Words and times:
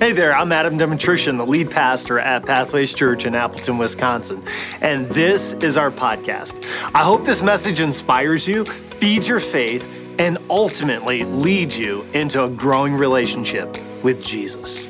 Hey 0.00 0.12
there, 0.12 0.32
I'm 0.32 0.52
Adam 0.52 0.78
Demetrician, 0.78 1.38
the 1.38 1.44
lead 1.44 1.72
pastor 1.72 2.20
at 2.20 2.46
Pathways 2.46 2.94
Church 2.94 3.26
in 3.26 3.34
Appleton, 3.34 3.78
Wisconsin, 3.78 4.44
and 4.80 5.08
this 5.08 5.54
is 5.54 5.76
our 5.76 5.90
podcast. 5.90 6.64
I 6.94 7.02
hope 7.02 7.24
this 7.24 7.42
message 7.42 7.80
inspires 7.80 8.46
you, 8.46 8.64
feeds 8.64 9.26
your 9.26 9.40
faith, 9.40 9.84
and 10.20 10.38
ultimately 10.48 11.24
leads 11.24 11.76
you 11.76 12.02
into 12.14 12.44
a 12.44 12.48
growing 12.48 12.94
relationship 12.94 13.76
with 14.04 14.24
Jesus. 14.24 14.88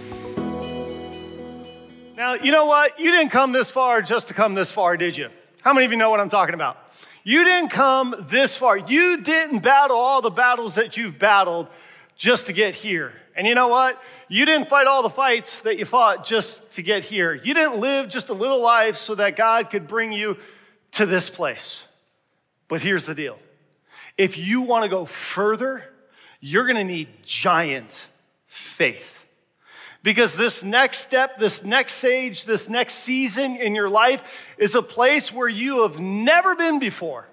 Now, 2.15 2.35
you 2.35 2.53
know 2.53 2.67
what? 2.67 3.01
You 3.01 3.11
didn't 3.11 3.31
come 3.31 3.53
this 3.53 3.71
far 3.71 4.03
just 4.03 4.29
to 4.29 4.35
come 4.35 4.53
this 4.53 4.71
far, 4.71 4.99
did 4.99 5.17
you? 5.17 5.31
How 5.63 5.73
many 5.73 5.87
of 5.87 5.91
you 5.91 5.97
know 5.97 6.11
what 6.11 6.21
I'm 6.21 6.29
talking 6.29 6.55
about? 6.55 6.77
You 7.25 7.45
didn't 7.45 7.71
come 7.71 8.27
this 8.29 8.59
far. 8.59 8.77
You 8.77 9.23
didn't 9.23 9.61
battle 9.61 9.97
all 9.97 10.21
the 10.21 10.31
battles 10.31 10.75
that 10.75 10.99
you've 10.99 11.19
battled 11.19 11.69
just 12.19 12.49
to 12.49 12.53
get 12.53 12.75
here. 12.75 13.15
And 13.39 13.47
you 13.47 13.55
know 13.55 13.69
what? 13.69 14.03
You 14.27 14.45
didn't 14.45 14.69
fight 14.69 14.89
all 14.89 15.05
the 15.05 15.09
fights 15.09 15.61
that 15.61 15.79
you 15.79 15.85
fought 15.85 16.27
just 16.27 16.73
to 16.73 16.83
get 16.83 17.05
here. 17.05 17.33
You 17.33 17.55
didn't 17.55 17.79
live 17.79 18.09
just 18.09 18.31
a 18.31 18.35
little 18.35 18.61
life 18.61 18.97
so 18.97 19.15
that 19.15 19.37
God 19.37 19.71
could 19.71 19.87
bring 19.87 20.13
you 20.13 20.37
to 20.93 21.07
this 21.07 21.31
place. 21.31 21.85
But 22.67 22.83
here's 22.83 23.05
the 23.05 23.15
deal 23.15 23.39
if 24.17 24.37
you 24.37 24.63
want 24.63 24.83
to 24.83 24.89
go 24.89 25.05
further, 25.05 25.85
you're 26.41 26.65
going 26.65 26.79
to 26.79 26.85
need 26.85 27.07
giant 27.23 28.09
faith. 28.49 29.25
Because 30.03 30.35
this 30.35 30.65
next 30.65 30.99
step, 30.99 31.39
this 31.39 31.63
next 31.63 31.95
stage, 31.95 32.45
this 32.45 32.69
next 32.69 32.95
season 32.95 33.55
in 33.55 33.73
your 33.73 33.89
life 33.89 34.53
is 34.59 34.75
a 34.75 34.83
place 34.83 35.33
where 35.33 35.49
you 35.49 35.83
have 35.83 36.01
never 36.01 36.57
been 36.57 36.81
before. 36.81 37.28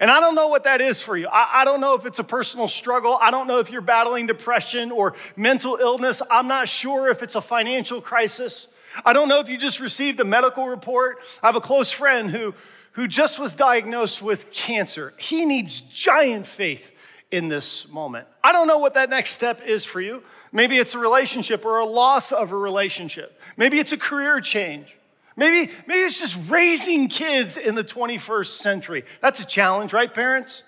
And 0.00 0.10
I 0.10 0.20
don't 0.20 0.34
know 0.34 0.48
what 0.48 0.64
that 0.64 0.80
is 0.80 1.00
for 1.00 1.16
you. 1.16 1.28
I, 1.28 1.62
I, 1.62 1.64
don't 1.64 1.80
know 1.80 1.94
if 1.94 2.04
it's 2.04 2.18
a 2.18 2.24
personal 2.24 2.68
struggle. 2.68 3.18
I 3.20 3.30
don't 3.30 3.46
know 3.46 3.58
if 3.58 3.70
you're 3.70 3.80
battling 3.80 4.26
depression 4.26 4.90
or 4.90 5.14
mental 5.36 5.78
illness. 5.80 6.20
I'm 6.30 6.48
not 6.48 6.68
sure 6.68 7.08
if 7.10 7.22
it's 7.22 7.34
a 7.34 7.40
financial 7.40 8.00
crisis. 8.00 8.66
I 9.04 9.12
don't 9.12 9.28
know 9.28 9.40
if 9.40 9.48
you 9.48 9.56
just 9.56 9.80
received 9.80 10.20
a 10.20 10.24
medical 10.24 10.66
report. 10.66 11.18
I 11.42 11.46
have 11.46 11.56
a 11.56 11.60
close 11.60 11.90
friend 11.92 12.30
who, 12.30 12.54
who 12.92 13.06
just 13.06 13.38
was 13.38 13.54
diagnosed 13.54 14.20
with 14.20 14.50
cancer. 14.50 15.14
He 15.16 15.44
needs 15.44 15.80
giant 15.80 16.46
faith 16.46 16.92
in 17.30 17.48
this 17.48 17.88
moment. 17.88 18.26
I 18.42 18.52
don't 18.52 18.66
know 18.66 18.78
what 18.78 18.94
that 18.94 19.10
next 19.10 19.30
step 19.30 19.62
is 19.66 19.84
for 19.84 20.00
you. 20.00 20.22
Maybe 20.52 20.78
it's 20.78 20.94
a 20.94 20.98
relationship 20.98 21.64
or 21.64 21.78
a 21.78 21.86
loss 21.86 22.32
of 22.32 22.52
a 22.52 22.56
relationship. 22.56 23.38
Maybe 23.56 23.78
it's 23.78 23.92
a 23.92 23.98
career 23.98 24.40
change. 24.40 24.97
Maybe, 25.38 25.72
maybe 25.86 26.00
it's 26.00 26.18
just 26.18 26.50
raising 26.50 27.06
kids 27.08 27.56
in 27.56 27.76
the 27.76 27.84
21st 27.84 28.58
century. 28.58 29.04
That's 29.20 29.38
a 29.38 29.46
challenge, 29.46 29.92
right, 29.92 30.12
parents? 30.12 30.64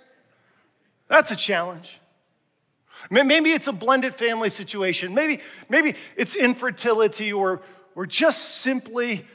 That's 1.08 1.32
a 1.32 1.36
challenge. 1.36 2.00
Maybe 3.10 3.50
it's 3.50 3.66
a 3.66 3.72
blended 3.72 4.14
family 4.14 4.48
situation. 4.48 5.12
Maybe, 5.12 5.40
maybe 5.68 5.96
it's 6.16 6.36
infertility 6.36 7.32
or, 7.32 7.62
or 7.96 8.06
just 8.06 8.60
simply, 8.60 9.26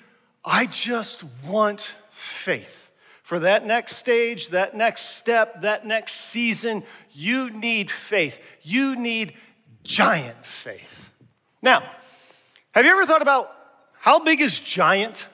I 0.46 0.68
just 0.68 1.26
want 1.46 1.96
faith. 2.12 2.90
For 3.24 3.40
that 3.40 3.66
next 3.66 3.98
stage, 3.98 4.50
that 4.50 4.74
next 4.78 5.18
step, 5.18 5.64
that 5.64 5.86
next 5.86 6.14
season, 6.14 6.84
you 7.12 7.50
need 7.50 7.92
faith. 7.92 8.40
You 8.62 8.96
need 8.96 9.34
giant 9.84 10.46
faith. 10.46 11.12
Now, 11.62 11.84
have 12.72 12.86
you 12.86 12.92
ever 12.92 13.06
thought 13.06 13.22
about 13.22 13.52
how 14.06 14.20
big 14.20 14.40
is 14.40 14.60
giant? 14.60 15.28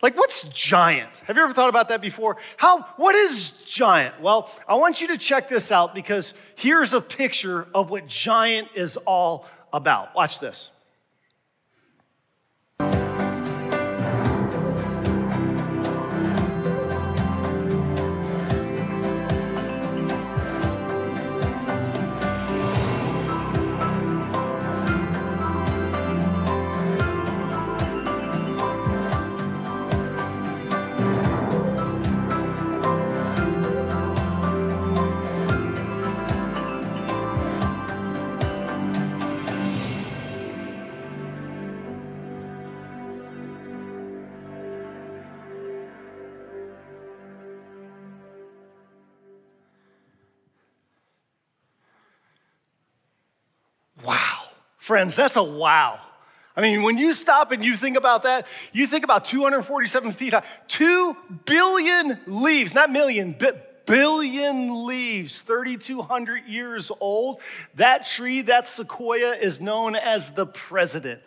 Like, 0.00 0.16
what's 0.16 0.44
giant? 0.44 1.18
Have 1.26 1.36
you 1.36 1.42
ever 1.42 1.52
thought 1.52 1.68
about 1.68 1.90
that 1.90 2.00
before? 2.00 2.38
How, 2.56 2.80
what 2.96 3.14
is 3.14 3.50
giant? 3.68 4.18
Well, 4.22 4.50
I 4.66 4.76
want 4.76 5.02
you 5.02 5.08
to 5.08 5.18
check 5.18 5.50
this 5.50 5.70
out 5.70 5.94
because 5.94 6.32
here's 6.56 6.94
a 6.94 7.02
picture 7.02 7.68
of 7.74 7.90
what 7.90 8.06
giant 8.06 8.68
is 8.74 8.96
all 8.96 9.44
about. 9.74 10.14
Watch 10.14 10.40
this. 10.40 10.70
Friends, 54.88 55.14
that's 55.14 55.36
a 55.36 55.42
wow. 55.42 56.00
I 56.56 56.62
mean, 56.62 56.82
when 56.82 56.96
you 56.96 57.12
stop 57.12 57.52
and 57.52 57.62
you 57.62 57.76
think 57.76 57.98
about 57.98 58.22
that, 58.22 58.46
you 58.72 58.86
think 58.86 59.04
about 59.04 59.26
247 59.26 60.12
feet 60.12 60.32
high, 60.32 60.42
2 60.68 61.14
billion 61.44 62.18
leaves, 62.26 62.72
not 62.72 62.90
million, 62.90 63.36
but 63.38 63.84
billion 63.84 64.86
leaves, 64.86 65.42
3,200 65.42 66.46
years 66.46 66.90
old. 67.00 67.42
That 67.74 68.06
tree, 68.06 68.40
that 68.40 68.66
sequoia, 68.66 69.34
is 69.34 69.60
known 69.60 69.94
as 69.94 70.30
the 70.30 70.46
president. 70.46 71.20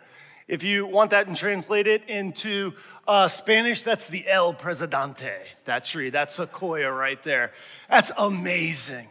If 0.48 0.64
you 0.64 0.84
want 0.84 1.12
that 1.12 1.28
and 1.28 1.36
translate 1.36 1.86
it 1.86 2.02
into 2.08 2.72
uh, 3.06 3.28
Spanish, 3.28 3.84
that's 3.84 4.08
the 4.08 4.26
El 4.26 4.54
Presidente, 4.54 5.38
that 5.66 5.84
tree, 5.84 6.10
that 6.10 6.32
sequoia 6.32 6.90
right 6.90 7.22
there. 7.22 7.52
That's 7.88 8.10
amazing. 8.18 9.06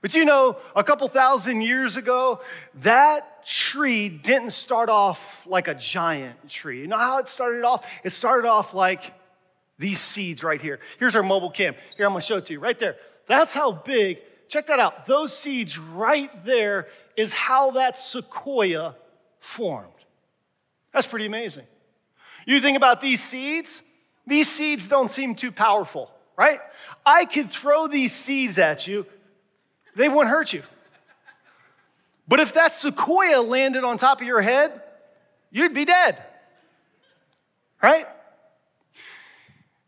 But 0.00 0.14
you 0.14 0.24
know, 0.24 0.56
a 0.76 0.84
couple 0.84 1.08
thousand 1.08 1.62
years 1.62 1.96
ago, 1.96 2.40
that 2.76 3.44
tree 3.46 4.08
didn't 4.08 4.52
start 4.52 4.88
off 4.88 5.46
like 5.46 5.68
a 5.68 5.74
giant 5.74 6.48
tree. 6.48 6.80
You 6.80 6.86
know 6.86 6.98
how 6.98 7.18
it 7.18 7.28
started 7.28 7.64
off? 7.64 7.90
It 8.04 8.10
started 8.10 8.48
off 8.48 8.74
like 8.74 9.12
these 9.78 10.00
seeds 10.00 10.42
right 10.42 10.60
here. 10.60 10.80
Here's 10.98 11.16
our 11.16 11.22
mobile 11.22 11.50
cam. 11.50 11.74
Here, 11.96 12.06
I'm 12.06 12.12
gonna 12.12 12.20
show 12.20 12.36
it 12.36 12.46
to 12.46 12.52
you 12.52 12.60
right 12.60 12.78
there. 12.78 12.96
That's 13.26 13.54
how 13.54 13.72
big, 13.72 14.18
check 14.48 14.66
that 14.68 14.78
out. 14.78 15.06
Those 15.06 15.36
seeds 15.36 15.78
right 15.78 16.44
there 16.44 16.88
is 17.16 17.32
how 17.32 17.72
that 17.72 17.98
sequoia 17.98 18.94
formed. 19.40 19.92
That's 20.92 21.06
pretty 21.06 21.26
amazing. 21.26 21.64
You 22.46 22.60
think 22.60 22.76
about 22.76 23.00
these 23.00 23.22
seeds, 23.22 23.82
these 24.26 24.48
seeds 24.48 24.88
don't 24.88 25.10
seem 25.10 25.34
too 25.34 25.52
powerful, 25.52 26.10
right? 26.36 26.60
I 27.04 27.24
could 27.24 27.50
throw 27.50 27.86
these 27.86 28.14
seeds 28.14 28.58
at 28.58 28.86
you 28.86 29.06
they 29.98 30.08
wouldn't 30.08 30.30
hurt 30.30 30.52
you. 30.52 30.62
But 32.28 32.40
if 32.40 32.54
that 32.54 32.72
sequoia 32.72 33.40
landed 33.40 33.82
on 33.84 33.98
top 33.98 34.20
of 34.20 34.26
your 34.26 34.40
head, 34.40 34.80
you'd 35.50 35.74
be 35.74 35.84
dead. 35.84 36.22
Right? 37.82 38.06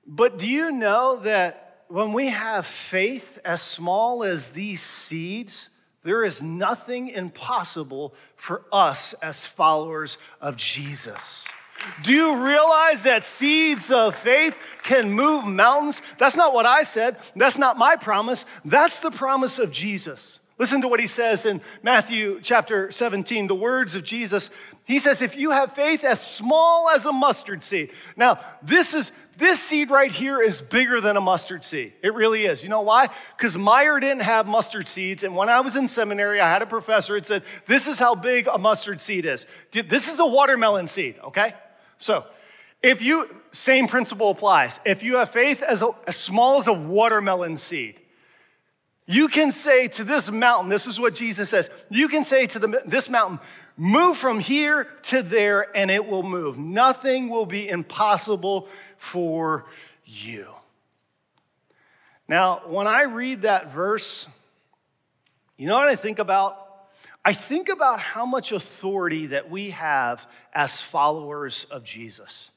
But 0.06 0.38
do 0.38 0.48
you 0.48 0.72
know 0.72 1.20
that 1.20 1.84
when 1.86 2.12
we 2.12 2.28
have 2.28 2.66
faith 2.66 3.38
as 3.44 3.62
small 3.62 4.24
as 4.24 4.50
these 4.50 4.82
seeds, 4.82 5.68
there 6.02 6.24
is 6.24 6.42
nothing 6.42 7.08
impossible 7.08 8.14
for 8.34 8.62
us 8.72 9.12
as 9.22 9.46
followers 9.46 10.18
of 10.40 10.56
Jesus? 10.56 11.44
Do 12.02 12.12
you 12.12 12.44
realize 12.44 13.02
that 13.04 13.24
seeds 13.24 13.90
of 13.90 14.14
faith 14.14 14.56
can 14.82 15.10
move 15.12 15.44
mountains? 15.44 16.02
That's 16.18 16.36
not 16.36 16.54
what 16.54 16.66
I 16.66 16.82
said. 16.82 17.16
That's 17.36 17.58
not 17.58 17.78
my 17.78 17.96
promise. 17.96 18.44
That's 18.64 19.00
the 19.00 19.10
promise 19.10 19.58
of 19.58 19.70
Jesus. 19.70 20.40
Listen 20.58 20.82
to 20.82 20.88
what 20.88 21.00
he 21.00 21.06
says 21.06 21.46
in 21.46 21.62
Matthew 21.82 22.38
chapter 22.42 22.90
17, 22.90 23.46
the 23.46 23.54
words 23.54 23.94
of 23.94 24.04
Jesus. 24.04 24.50
He 24.84 24.98
says, 24.98 25.22
If 25.22 25.36
you 25.36 25.52
have 25.52 25.74
faith 25.74 26.04
as 26.04 26.20
small 26.20 26.90
as 26.90 27.06
a 27.06 27.12
mustard 27.12 27.64
seed. 27.64 27.92
Now, 28.14 28.40
this 28.62 28.92
is 28.92 29.10
this 29.38 29.58
seed 29.58 29.90
right 29.90 30.12
here 30.12 30.42
is 30.42 30.60
bigger 30.60 31.00
than 31.00 31.16
a 31.16 31.20
mustard 31.20 31.64
seed. 31.64 31.94
It 32.02 32.12
really 32.12 32.44
is. 32.44 32.62
You 32.62 32.68
know 32.68 32.82
why? 32.82 33.08
Because 33.38 33.56
Meijer 33.56 33.98
didn't 33.98 34.20
have 34.20 34.46
mustard 34.46 34.86
seeds. 34.86 35.24
And 35.24 35.34
when 35.34 35.48
I 35.48 35.60
was 35.60 35.76
in 35.76 35.88
seminary, 35.88 36.42
I 36.42 36.50
had 36.50 36.60
a 36.60 36.66
professor 36.66 37.14
that 37.14 37.24
said, 37.24 37.42
This 37.66 37.88
is 37.88 37.98
how 37.98 38.14
big 38.14 38.46
a 38.46 38.58
mustard 38.58 39.00
seed 39.00 39.24
is. 39.24 39.46
This 39.72 40.12
is 40.12 40.18
a 40.18 40.26
watermelon 40.26 40.86
seed, 40.86 41.16
okay? 41.24 41.54
So, 42.00 42.24
if 42.82 43.02
you, 43.02 43.28
same 43.52 43.86
principle 43.86 44.30
applies. 44.30 44.80
If 44.84 45.02
you 45.02 45.16
have 45.16 45.30
faith 45.30 45.62
as, 45.62 45.82
a, 45.82 45.90
as 46.06 46.16
small 46.16 46.58
as 46.58 46.66
a 46.66 46.72
watermelon 46.72 47.58
seed, 47.58 48.00
you 49.06 49.28
can 49.28 49.52
say 49.52 49.86
to 49.88 50.04
this 50.04 50.30
mountain, 50.30 50.70
this 50.70 50.86
is 50.86 50.98
what 50.98 51.14
Jesus 51.14 51.50
says, 51.50 51.68
you 51.90 52.08
can 52.08 52.24
say 52.24 52.46
to 52.46 52.58
the, 52.58 52.82
this 52.86 53.10
mountain, 53.10 53.38
move 53.76 54.16
from 54.16 54.40
here 54.40 54.84
to 55.02 55.22
there 55.22 55.66
and 55.76 55.90
it 55.90 56.06
will 56.06 56.22
move. 56.22 56.58
Nothing 56.58 57.28
will 57.28 57.46
be 57.46 57.68
impossible 57.68 58.66
for 58.96 59.66
you. 60.04 60.46
Now, 62.28 62.62
when 62.66 62.86
I 62.86 63.02
read 63.02 63.42
that 63.42 63.72
verse, 63.72 64.26
you 65.58 65.66
know 65.66 65.76
what 65.76 65.88
I 65.88 65.96
think 65.96 66.18
about? 66.18 66.69
I 67.24 67.32
think 67.32 67.68
about 67.68 68.00
how 68.00 68.24
much 68.24 68.52
authority 68.52 69.26
that 69.26 69.50
we 69.50 69.70
have 69.70 70.26
as 70.54 70.80
followers 70.80 71.66
of 71.70 71.84
Jesus. 71.84 72.50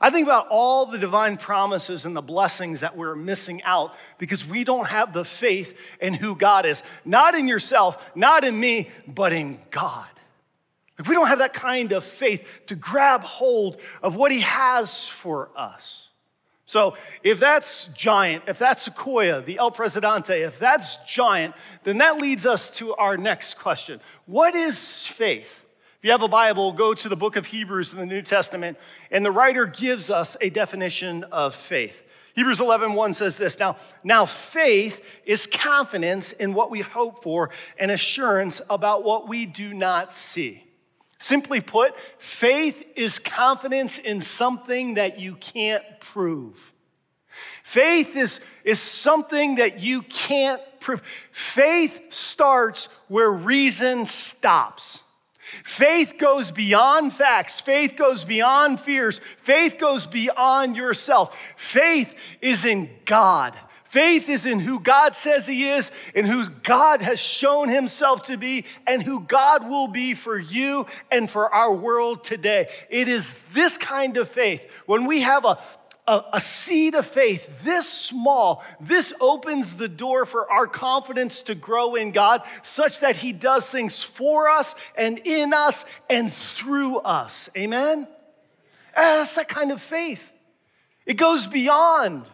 I 0.00 0.10
think 0.10 0.26
about 0.26 0.48
all 0.48 0.86
the 0.86 0.98
divine 0.98 1.36
promises 1.36 2.04
and 2.04 2.16
the 2.16 2.22
blessings 2.22 2.80
that 2.80 2.96
we're 2.96 3.14
missing 3.14 3.62
out 3.62 3.94
because 4.18 4.46
we 4.46 4.64
don't 4.64 4.86
have 4.86 5.12
the 5.12 5.24
faith 5.24 5.90
in 6.00 6.14
who 6.14 6.34
God 6.34 6.66
is. 6.66 6.82
Not 7.04 7.34
in 7.34 7.46
yourself, 7.46 8.02
not 8.14 8.44
in 8.44 8.58
me, 8.58 8.90
but 9.06 9.32
in 9.32 9.58
God. 9.70 10.06
Like 10.98 11.08
we 11.08 11.14
don't 11.14 11.28
have 11.28 11.38
that 11.38 11.54
kind 11.54 11.92
of 11.92 12.04
faith 12.04 12.62
to 12.66 12.74
grab 12.74 13.22
hold 13.22 13.80
of 14.02 14.16
what 14.16 14.32
He 14.32 14.40
has 14.40 15.08
for 15.08 15.50
us. 15.56 16.08
So, 16.64 16.96
if 17.22 17.40
that's 17.40 17.88
giant, 17.88 18.44
if 18.46 18.58
that's 18.58 18.82
Sequoia, 18.82 19.42
the 19.42 19.58
El 19.58 19.72
Presidente, 19.72 20.42
if 20.42 20.58
that's 20.58 20.96
giant, 21.08 21.54
then 21.82 21.98
that 21.98 22.18
leads 22.18 22.46
us 22.46 22.70
to 22.76 22.94
our 22.94 23.16
next 23.16 23.58
question 23.58 24.00
What 24.26 24.54
is 24.54 25.06
faith? 25.06 25.64
If 25.98 26.06
you 26.06 26.10
have 26.12 26.22
a 26.22 26.28
Bible, 26.28 26.72
go 26.72 26.94
to 26.94 27.08
the 27.08 27.16
book 27.16 27.36
of 27.36 27.46
Hebrews 27.46 27.92
in 27.92 27.98
the 28.00 28.06
New 28.06 28.22
Testament, 28.22 28.76
and 29.10 29.24
the 29.24 29.30
writer 29.30 29.66
gives 29.66 30.10
us 30.10 30.36
a 30.40 30.50
definition 30.50 31.24
of 31.24 31.54
faith. 31.54 32.02
Hebrews 32.34 32.60
11, 32.60 32.94
1 32.94 33.12
says 33.12 33.36
this 33.36 33.58
now, 33.58 33.76
now 34.02 34.26
faith 34.26 35.04
is 35.24 35.46
confidence 35.46 36.32
in 36.32 36.54
what 36.54 36.70
we 36.70 36.80
hope 36.80 37.22
for 37.22 37.50
and 37.78 37.90
assurance 37.90 38.60
about 38.70 39.04
what 39.04 39.28
we 39.28 39.46
do 39.46 39.74
not 39.74 40.12
see. 40.12 40.64
Simply 41.22 41.60
put, 41.60 41.96
faith 42.18 42.84
is 42.96 43.20
confidence 43.20 43.96
in 43.96 44.20
something 44.20 44.94
that 44.94 45.20
you 45.20 45.36
can't 45.36 45.84
prove. 46.00 46.72
Faith 47.62 48.16
is, 48.16 48.40
is 48.64 48.80
something 48.80 49.54
that 49.54 49.78
you 49.78 50.02
can't 50.02 50.60
prove. 50.80 51.00
Faith 51.30 52.00
starts 52.10 52.86
where 53.06 53.30
reason 53.30 54.04
stops. 54.04 55.04
Faith 55.62 56.14
goes 56.18 56.50
beyond 56.50 57.12
facts. 57.12 57.60
Faith 57.60 57.94
goes 57.96 58.24
beyond 58.24 58.80
fears. 58.80 59.20
Faith 59.42 59.76
goes 59.78 60.08
beyond 60.08 60.74
yourself. 60.76 61.38
Faith 61.56 62.16
is 62.40 62.64
in 62.64 62.90
God. 63.04 63.56
Faith 63.92 64.30
is 64.30 64.46
in 64.46 64.58
who 64.58 64.80
God 64.80 65.14
says 65.14 65.46
He 65.46 65.68
is 65.68 65.92
in 66.14 66.24
who 66.24 66.48
God 66.48 67.02
has 67.02 67.20
shown 67.20 67.68
Himself 67.68 68.22
to 68.22 68.38
be 68.38 68.64
and 68.86 69.02
who 69.02 69.20
God 69.20 69.68
will 69.68 69.86
be 69.86 70.14
for 70.14 70.38
you 70.38 70.86
and 71.10 71.30
for 71.30 71.52
our 71.52 71.74
world 71.74 72.24
today. 72.24 72.70
It 72.88 73.06
is 73.06 73.44
this 73.52 73.76
kind 73.76 74.16
of 74.16 74.30
faith. 74.30 74.66
When 74.86 75.04
we 75.04 75.20
have 75.20 75.44
a, 75.44 75.58
a, 76.08 76.40
seed 76.40 76.94
of 76.94 77.04
faith 77.04 77.50
this 77.64 77.86
small, 77.86 78.64
this 78.80 79.12
opens 79.20 79.76
the 79.76 79.88
door 79.88 80.24
for 80.24 80.50
our 80.50 80.66
confidence 80.66 81.42
to 81.42 81.54
grow 81.54 81.94
in 81.94 82.12
God 82.12 82.46
such 82.62 83.00
that 83.00 83.16
He 83.16 83.34
does 83.34 83.70
things 83.70 84.02
for 84.02 84.48
us 84.48 84.74
and 84.96 85.18
in 85.18 85.52
us 85.52 85.84
and 86.08 86.32
through 86.32 86.96
us. 87.00 87.50
Amen? 87.54 88.08
That's 88.96 89.34
that 89.34 89.48
kind 89.48 89.70
of 89.70 89.82
faith. 89.82 90.32
It 91.04 91.18
goes 91.18 91.46
beyond 91.46 92.24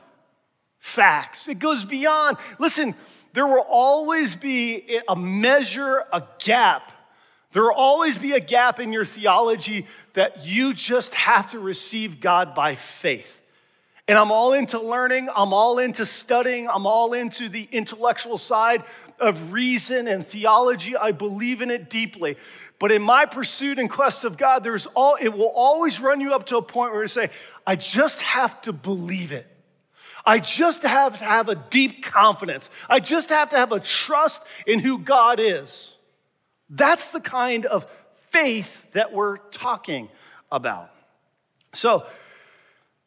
facts. 0.89 1.49
It 1.49 1.59
goes 1.59 1.85
beyond. 1.85 2.39
Listen, 2.59 2.95
there 3.35 3.47
will 3.47 3.67
always 3.69 4.35
be 4.35 5.01
a 5.09 5.15
measure, 5.15 6.05
a 6.13 6.23
gap. 6.39 6.93
There 7.53 7.63
will 7.65 7.73
always 7.73 8.19
be 8.19 8.33
a 8.33 8.41
gap 8.41 8.81
in 8.81 8.93
your 8.93 9.05
theology 9.05 9.87
that 10.15 10.45
you 10.45 10.75
just 10.75 11.15
have 11.15 11.51
to 11.53 11.59
receive 11.59 12.21
God 12.21 12.55
by 12.55 12.75
faith. 12.75 13.41
And 14.09 14.17
I'm 14.17 14.33
all 14.33 14.55
into 14.55 14.81
learning, 14.81 15.29
I'm 15.37 15.53
all 15.53 15.79
into 15.79 16.07
studying, 16.07 16.67
I'm 16.67 16.87
all 16.87 17.13
into 17.13 17.51
the 17.51 17.69
intellectual 17.71 18.39
side 18.39 18.85
of 19.21 19.53
reason 19.53 20.09
and 20.09 20.27
theology. 20.27 20.97
I 20.97 21.13
believe 21.13 21.61
in 21.61 21.71
it 21.71 21.91
deeply. 21.91 22.39
But 22.79 22.91
in 22.91 23.03
my 23.03 23.27
pursuit 23.27 23.79
and 23.79 23.91
quest 23.91 24.25
of 24.25 24.39
God, 24.39 24.65
there's 24.65 24.87
all 24.87 25.19
it 25.21 25.29
will 25.29 25.53
always 25.55 26.01
run 26.01 26.23
you 26.23 26.33
up 26.33 26.47
to 26.47 26.57
a 26.57 26.63
point 26.63 26.93
where 26.93 27.03
you 27.03 27.09
say, 27.09 27.29
I 27.67 27.77
just 27.77 28.23
have 28.23 28.63
to 28.63 28.73
believe 28.73 29.31
it. 29.31 29.47
I 30.29 30.41
just 30.41 30.83
have 30.83 31.19
to 31.19 31.25
have 31.25 31.49
a 31.49 31.55
deep 31.55 32.05
confidence. 32.05 32.69
I 32.87 33.01
just 33.01 33.31
have 33.31 33.49
to 33.49 33.57
have 33.57 33.73
a 33.73 33.81
trust 33.81 34.43
in 34.67 34.79
who 34.79 34.99
God 34.99 35.41
is. 35.41 35.95
That's 36.69 37.13
the 37.13 37.21
kind 37.21 37.65
of 37.65 37.87
faith 38.29 38.93
that 38.93 39.15
we're 39.15 39.39
talking 39.39 40.11
about. 40.53 40.91
So, 41.73 42.05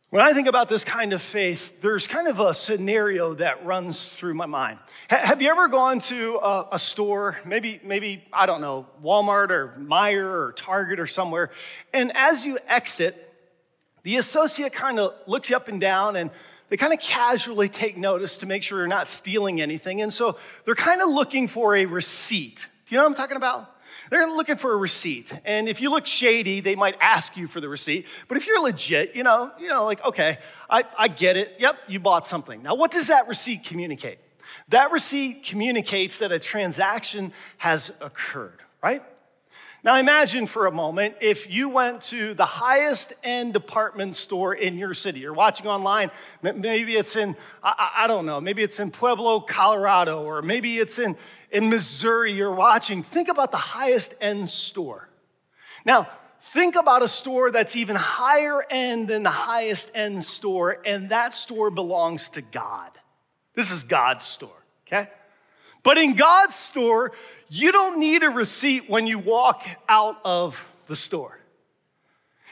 when 0.09 0.23
I 0.23 0.33
think 0.33 0.47
about 0.47 0.68
this 0.68 0.83
kind 0.83 1.13
of 1.13 1.21
faith, 1.21 1.79
there's 1.81 2.07
kind 2.07 2.27
of 2.27 2.39
a 2.39 2.56
scenario 2.56 3.35
that 3.35 3.63
runs 3.68 4.07
through 4.07 4.33
my 4.33 4.47
mind. 4.47 4.79
have 5.07 5.44
you 5.44 5.50
ever 5.51 5.68
gone 5.68 6.00
to 6.00 6.38
a, 6.38 6.69
a, 6.71 6.79
store, 6.79 7.38
maybe, 7.45 7.79
maybe, 7.83 8.23
I 8.33 8.47
don't 8.47 8.62
know, 8.62 8.88
Walmart 9.03 9.51
or 9.51 9.75
Meijer 9.79 10.25
or 10.25 10.53
Target 10.53 11.00
or 11.00 11.07
somewhere, 11.07 11.51
and 11.94 12.12
as 12.15 12.47
you 12.47 12.57
exit, 12.68 13.31
the 14.03 14.18
associate 14.18 14.73
kind 14.73 15.00
of 15.00 15.13
looks 15.27 15.51
you 15.51 15.56
up 15.56 15.68
and 15.68 15.79
down 15.79 16.15
and 16.15 16.31
they 16.71 16.77
kind 16.77 16.94
of 16.94 17.00
casually 17.01 17.68
take 17.68 17.97
notice 17.97 18.38
to 18.38 18.45
make 18.45 18.63
sure 18.63 18.77
you're 18.77 18.88
not 18.88 19.09
stealing 19.09 19.59
anything. 19.59 20.00
And 20.00 20.12
so 20.12 20.38
they're 20.63 20.73
kind 20.73 21.01
of 21.01 21.09
looking 21.09 21.50
for 21.50 21.75
a 21.75 21.85
receipt. 21.85 22.69
Do 22.85 22.95
you 22.95 22.97
know 22.97 23.03
what 23.03 23.09
I'm 23.09 23.15
talking 23.15 23.35
about? 23.35 23.75
They're 24.09 24.25
looking 24.25 24.56
for 24.56 24.71
a 24.71 24.77
receipt. 24.77 25.33
And 25.44 25.68
if 25.68 25.81
you 25.81 25.89
look 25.89 26.06
shady, 26.06 26.62
they 26.62 26.77
might 26.77 26.95
ask 27.01 27.35
you 27.35 27.47
for 27.47 27.59
the 27.59 27.68
receipt. 27.68 28.07
But 28.29 28.38
if 28.38 28.47
you're 28.47 28.62
legit, 28.62 29.18
you 29.18 29.23
know, 29.23 29.51
you 29.59 29.68
know, 29.68 29.83
like, 29.83 30.01
okay, 30.06 30.38
I, 30.69 30.85
I 30.97 31.09
get 31.09 31.35
it. 31.35 31.57
Yep, 31.59 31.75
you 31.89 32.00
bought 32.00 32.25
something. 32.25 32.63
Now, 32.63 32.75
what 32.75 32.91
does 32.91 33.07
that 33.07 33.27
receipt 33.27 33.65
communicate? 33.65 34.19
That 34.69 34.94
receipt 34.94 35.44
communicates 35.44 36.19
that 36.19 36.31
a 36.31 36.39
transaction 36.39 37.33
has 37.57 37.91
occurred, 38.00 38.59
right? 38.81 39.03
Now, 39.83 39.98
imagine 39.98 40.45
for 40.45 40.68
a 40.68 40.72
moment 40.72 41.16
if 41.22 41.50
you 41.50 41.68
went 41.68 42.04
to 42.04 42.36
the 42.36 42.45
highest 42.45 43.13
end 43.24 43.54
department 43.54 44.16
store 44.16 44.54
in 44.54 44.78
your 44.78 44.94
city. 44.94 45.22
You're 45.22 45.33
watching 45.33 45.66
online, 45.66 46.12
maybe 46.44 46.95
it's 46.95 47.16
in, 47.16 47.36
I, 47.63 48.06
don't 48.07 48.28
know, 48.28 48.39
maybe 48.39 48.62
it's 48.62 48.80
in 48.80 48.92
Pueblo, 48.92 49.39
Colorado, 49.39 50.24
or 50.24 50.44
maybe 50.44 50.78
it's 50.78 51.00
in, 51.00 51.18
in 51.50 51.69
Missouri. 51.69 52.31
You're 52.31 52.54
watching. 52.54 53.01
Think 53.01 53.28
about 53.28 53.51
the 53.51 53.57
highest 53.57 54.13
end 54.22 54.51
store. 54.51 55.10
Now, 55.83 56.07
think 56.39 56.75
about 56.75 57.01
a 57.01 57.07
store 57.07 57.50
that's 57.50 57.75
even 57.75 57.95
higher 57.95 58.63
end 58.69 59.07
than 59.07 59.24
the 59.24 59.31
highest 59.31 59.89
end 59.95 60.24
store, 60.24 60.78
and 60.86 61.10
that 61.10 61.33
store 61.33 61.72
belongs 61.72 62.30
to 62.30 62.44
God. 62.44 62.92
This 63.56 63.72
is 63.72 63.83
God's 63.83 64.25
store, 64.25 64.63
okay? 64.86 65.10
But 65.81 65.98
in 65.98 66.13
God's 66.13 66.54
store, 66.54 67.13
you 67.53 67.74
don't 67.74 68.00
need 68.00 68.24
a 68.24 68.30
receipt 68.30 68.89
when 68.89 69.06
you 69.06 69.19
walk 69.19 69.68
out 69.89 70.18
of 70.24 70.65
the 70.88 70.95
store. 70.95 71.38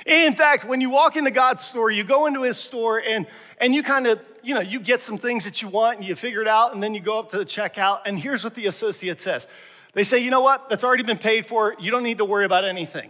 In 0.05 0.35
fact, 0.35 0.65
when 0.65 0.81
you 0.81 0.89
walk 0.89 1.15
into 1.15 1.31
God's 1.31 1.63
store, 1.63 1.89
you 1.89 2.03
go 2.03 2.25
into 2.25 2.43
his 2.43 2.57
store 2.57 3.01
and, 3.01 3.25
and 3.61 3.73
you 3.73 3.81
kind 3.81 4.07
of, 4.07 4.19
you 4.43 4.53
know, 4.53 4.59
you 4.59 4.77
get 4.77 4.99
some 4.99 5.17
things 5.17 5.45
that 5.45 5.61
you 5.61 5.69
want 5.69 5.99
and 5.99 6.05
you 6.05 6.15
figure 6.15 6.41
it 6.41 6.49
out, 6.49 6.73
and 6.73 6.83
then 6.83 6.93
you 6.93 6.99
go 6.99 7.17
up 7.17 7.29
to 7.29 7.37
the 7.37 7.45
checkout, 7.45 8.01
and 8.05 8.19
here's 8.19 8.43
what 8.43 8.55
the 8.55 8.65
associate 8.65 9.21
says. 9.21 9.47
They 9.93 10.03
say, 10.03 10.19
you 10.19 10.31
know 10.31 10.41
what? 10.41 10.69
That's 10.69 10.83
already 10.83 11.03
been 11.03 11.17
paid 11.17 11.45
for. 11.45 11.77
You 11.79 11.91
don't 11.91 12.03
need 12.03 12.17
to 12.17 12.25
worry 12.25 12.43
about 12.43 12.65
anything. 12.65 13.09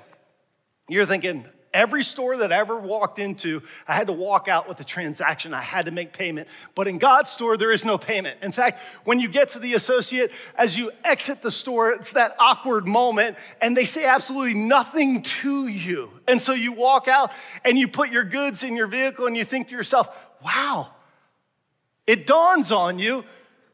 You're 0.87 1.07
thinking, 1.07 1.45
Every 1.73 2.03
store 2.03 2.37
that 2.37 2.51
I 2.51 2.57
ever 2.57 2.79
walked 2.79 3.19
into, 3.19 3.61
I 3.87 3.93
had 3.93 4.07
to 4.07 4.13
walk 4.13 4.47
out 4.47 4.67
with 4.67 4.79
a 4.79 4.83
transaction. 4.83 5.53
I 5.53 5.61
had 5.61 5.85
to 5.85 5.91
make 5.91 6.13
payment. 6.13 6.47
But 6.73 6.87
in 6.87 6.97
God's 6.97 7.29
store, 7.29 7.57
there 7.57 7.71
is 7.71 7.85
no 7.85 7.97
payment. 7.97 8.39
In 8.41 8.51
fact, 8.51 8.81
when 9.03 9.19
you 9.19 9.27
get 9.27 9.49
to 9.49 9.59
the 9.59 9.75
associate, 9.75 10.31
as 10.55 10.75
you 10.75 10.91
exit 11.03 11.43
the 11.43 11.51
store, 11.51 11.91
it's 11.91 12.13
that 12.13 12.35
awkward 12.39 12.87
moment, 12.87 13.37
and 13.61 13.77
they 13.77 13.85
say 13.85 14.05
absolutely 14.05 14.55
nothing 14.55 15.21
to 15.21 15.67
you. 15.67 16.09
And 16.27 16.41
so 16.41 16.53
you 16.53 16.71
walk 16.71 17.07
out 17.07 17.31
and 17.63 17.77
you 17.77 17.87
put 17.87 18.09
your 18.09 18.23
goods 18.23 18.63
in 18.63 18.75
your 18.75 18.87
vehicle 18.87 19.27
and 19.27 19.37
you 19.37 19.45
think 19.45 19.67
to 19.67 19.75
yourself, 19.75 20.09
wow, 20.43 20.89
it 22.07 22.25
dawns 22.25 22.71
on 22.71 22.97
you. 22.97 23.23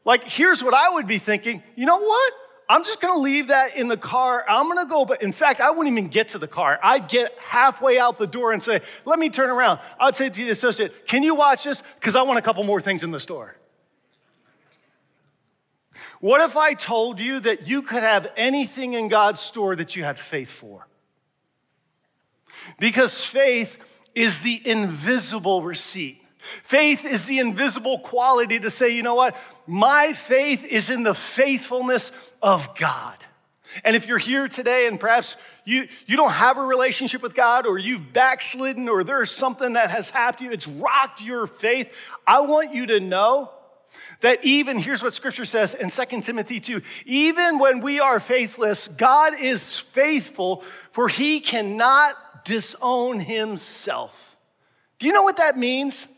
Like, 0.04 0.24
here's 0.24 0.62
what 0.62 0.74
I 0.74 0.90
would 0.90 1.06
be 1.06 1.18
thinking 1.18 1.62
you 1.76 1.86
know 1.86 1.98
what? 1.98 2.32
I'm 2.68 2.82
just 2.82 3.00
gonna 3.00 3.20
leave 3.20 3.48
that 3.48 3.76
in 3.76 3.88
the 3.88 3.96
car. 3.96 4.44
I'm 4.48 4.68
gonna 4.68 4.88
go, 4.88 5.04
but 5.04 5.22
in 5.22 5.32
fact, 5.32 5.60
I 5.60 5.70
wouldn't 5.70 5.92
even 5.92 6.08
get 6.08 6.30
to 6.30 6.38
the 6.38 6.48
car. 6.48 6.80
I'd 6.82 7.08
get 7.08 7.38
halfway 7.38 7.98
out 7.98 8.18
the 8.18 8.26
door 8.26 8.52
and 8.52 8.62
say, 8.62 8.80
let 9.04 9.18
me 9.18 9.30
turn 9.30 9.50
around. 9.50 9.78
I'd 10.00 10.16
say 10.16 10.28
to 10.28 10.34
the 10.34 10.50
associate, 10.50 11.06
can 11.06 11.22
you 11.22 11.34
watch 11.34 11.64
this? 11.64 11.82
Because 11.94 12.16
I 12.16 12.22
want 12.22 12.38
a 12.38 12.42
couple 12.42 12.64
more 12.64 12.80
things 12.80 13.04
in 13.04 13.12
the 13.12 13.20
store. 13.20 13.56
What 16.20 16.40
if 16.40 16.56
I 16.56 16.74
told 16.74 17.20
you 17.20 17.40
that 17.40 17.68
you 17.68 17.82
could 17.82 18.02
have 18.02 18.32
anything 18.36 18.94
in 18.94 19.08
God's 19.08 19.40
store 19.40 19.76
that 19.76 19.94
you 19.94 20.02
had 20.02 20.18
faith 20.18 20.50
for? 20.50 20.88
Because 22.78 23.24
faith 23.24 23.78
is 24.14 24.40
the 24.40 24.60
invisible 24.66 25.62
receipt. 25.62 26.22
Faith 26.64 27.04
is 27.04 27.26
the 27.26 27.38
invisible 27.38 27.98
quality 27.98 28.58
to 28.60 28.70
say, 28.70 28.94
you 28.94 29.02
know 29.02 29.14
what? 29.14 29.36
My 29.66 30.12
faith 30.12 30.64
is 30.64 30.90
in 30.90 31.02
the 31.02 31.14
faithfulness 31.14 32.12
of 32.42 32.76
God. 32.76 33.16
And 33.84 33.94
if 33.96 34.06
you're 34.06 34.18
here 34.18 34.48
today 34.48 34.86
and 34.86 34.98
perhaps 34.98 35.36
you, 35.64 35.88
you 36.06 36.16
don't 36.16 36.30
have 36.30 36.56
a 36.56 36.62
relationship 36.62 37.22
with 37.22 37.34
God 37.34 37.66
or 37.66 37.78
you've 37.78 38.12
backslidden 38.12 38.88
or 38.88 39.04
there's 39.04 39.30
something 39.30 39.74
that 39.74 39.90
has 39.90 40.10
happened 40.10 40.38
to 40.38 40.44
you, 40.46 40.52
it's 40.52 40.68
rocked 40.68 41.20
your 41.20 41.46
faith, 41.46 41.94
I 42.26 42.40
want 42.40 42.74
you 42.74 42.86
to 42.86 43.00
know 43.00 43.50
That 44.20 44.44
even, 44.44 44.78
here's 44.78 45.02
what 45.02 45.14
scripture 45.14 45.44
says 45.44 45.74
in 45.74 45.90
2 45.90 46.22
Timothy 46.22 46.60
2 46.60 46.82
even 47.04 47.58
when 47.58 47.80
we 47.80 48.00
are 48.00 48.20
faithless, 48.20 48.88
God 48.88 49.34
is 49.38 49.78
faithful, 49.78 50.62
for 50.92 51.08
he 51.08 51.40
cannot 51.40 52.44
disown 52.44 53.20
himself. 53.20 54.36
Do 54.98 55.06
you 55.06 55.12
know 55.12 55.22
what 55.22 55.36
that 55.38 55.58
means? 55.58 56.08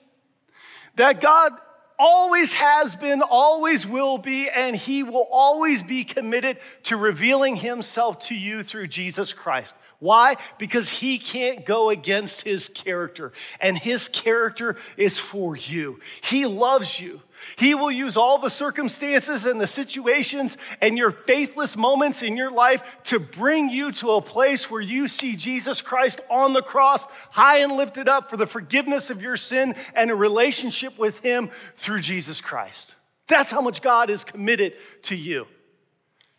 That 0.98 1.20
God 1.20 1.52
always 1.98 2.52
has 2.52 2.94
been, 2.94 3.22
always 3.22 3.86
will 3.86 4.18
be, 4.18 4.48
and 4.48 4.76
he 4.76 5.02
will 5.02 5.28
always 5.30 5.82
be 5.82 6.04
committed 6.04 6.58
to 6.84 6.96
revealing 6.96 7.56
himself 7.56 8.18
to 8.26 8.34
you 8.34 8.62
through 8.62 8.88
Jesus 8.88 9.32
Christ. 9.32 9.74
Why? 10.00 10.36
Because 10.58 10.88
he 10.88 11.18
can't 11.18 11.64
go 11.64 11.90
against 11.90 12.42
his 12.42 12.68
character, 12.68 13.32
and 13.60 13.76
his 13.76 14.08
character 14.08 14.76
is 14.96 15.18
for 15.18 15.56
you. 15.56 15.98
He 16.22 16.46
loves 16.46 17.00
you. 17.00 17.20
He 17.56 17.74
will 17.74 17.90
use 17.90 18.16
all 18.16 18.38
the 18.38 18.50
circumstances 18.50 19.46
and 19.46 19.60
the 19.60 19.66
situations 19.66 20.56
and 20.80 20.96
your 20.96 21.10
faithless 21.10 21.76
moments 21.76 22.22
in 22.22 22.36
your 22.36 22.50
life 22.50 22.98
to 23.04 23.18
bring 23.18 23.68
you 23.68 23.92
to 23.92 24.12
a 24.12 24.22
place 24.22 24.70
where 24.70 24.80
you 24.80 25.08
see 25.08 25.36
Jesus 25.36 25.80
Christ 25.80 26.20
on 26.30 26.52
the 26.52 26.62
cross, 26.62 27.06
high 27.30 27.58
and 27.58 27.72
lifted 27.72 28.08
up 28.08 28.30
for 28.30 28.36
the 28.36 28.46
forgiveness 28.46 29.10
of 29.10 29.22
your 29.22 29.36
sin 29.36 29.74
and 29.94 30.10
a 30.10 30.14
relationship 30.14 30.98
with 30.98 31.20
Him 31.20 31.50
through 31.76 32.00
Jesus 32.00 32.40
Christ. 32.40 32.94
That's 33.26 33.50
how 33.50 33.60
much 33.60 33.82
God 33.82 34.10
is 34.10 34.24
committed 34.24 34.74
to 35.02 35.16
you. 35.16 35.46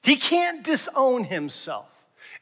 He 0.02 0.16
can't 0.16 0.64
disown 0.64 1.24
Himself. 1.26 1.89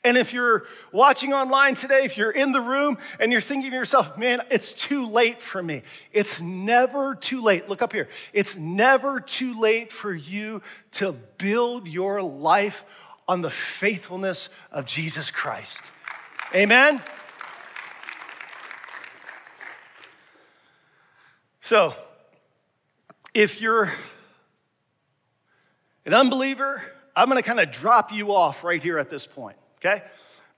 And 0.07 0.17
if 0.17 0.31
you're 0.31 0.63
watching 0.93 1.33
online 1.33 1.75
today, 1.75 2.05
if 2.05 2.17
you're 2.17 2.31
in 2.31 2.53
the 2.53 2.61
room 2.61 2.97
and 3.19 3.29
you're 3.29 3.41
thinking 3.41 3.71
to 3.71 3.75
yourself, 3.75 4.17
man, 4.17 4.41
it's 4.49 4.71
too 4.71 5.05
late 5.05 5.41
for 5.41 5.61
me, 5.61 5.83
it's 6.13 6.39
never 6.39 7.13
too 7.13 7.41
late. 7.41 7.67
Look 7.67 7.81
up 7.81 7.91
here. 7.91 8.07
It's 8.31 8.55
never 8.55 9.19
too 9.19 9.59
late 9.59 9.91
for 9.91 10.13
you 10.13 10.61
to 10.93 11.11
build 11.37 11.89
your 11.89 12.21
life 12.21 12.85
on 13.27 13.41
the 13.41 13.49
faithfulness 13.49 14.47
of 14.71 14.85
Jesus 14.85 15.29
Christ. 15.29 15.81
Amen? 16.55 17.01
So, 21.59 21.93
if 23.33 23.59
you're 23.59 23.91
an 26.05 26.13
unbeliever, 26.13 26.81
I'm 27.13 27.27
gonna 27.27 27.41
kind 27.41 27.59
of 27.59 27.73
drop 27.73 28.13
you 28.13 28.33
off 28.33 28.63
right 28.63 28.81
here 28.81 28.99
at 28.99 29.09
this 29.09 29.27
point 29.27 29.57
okay? 29.77 30.03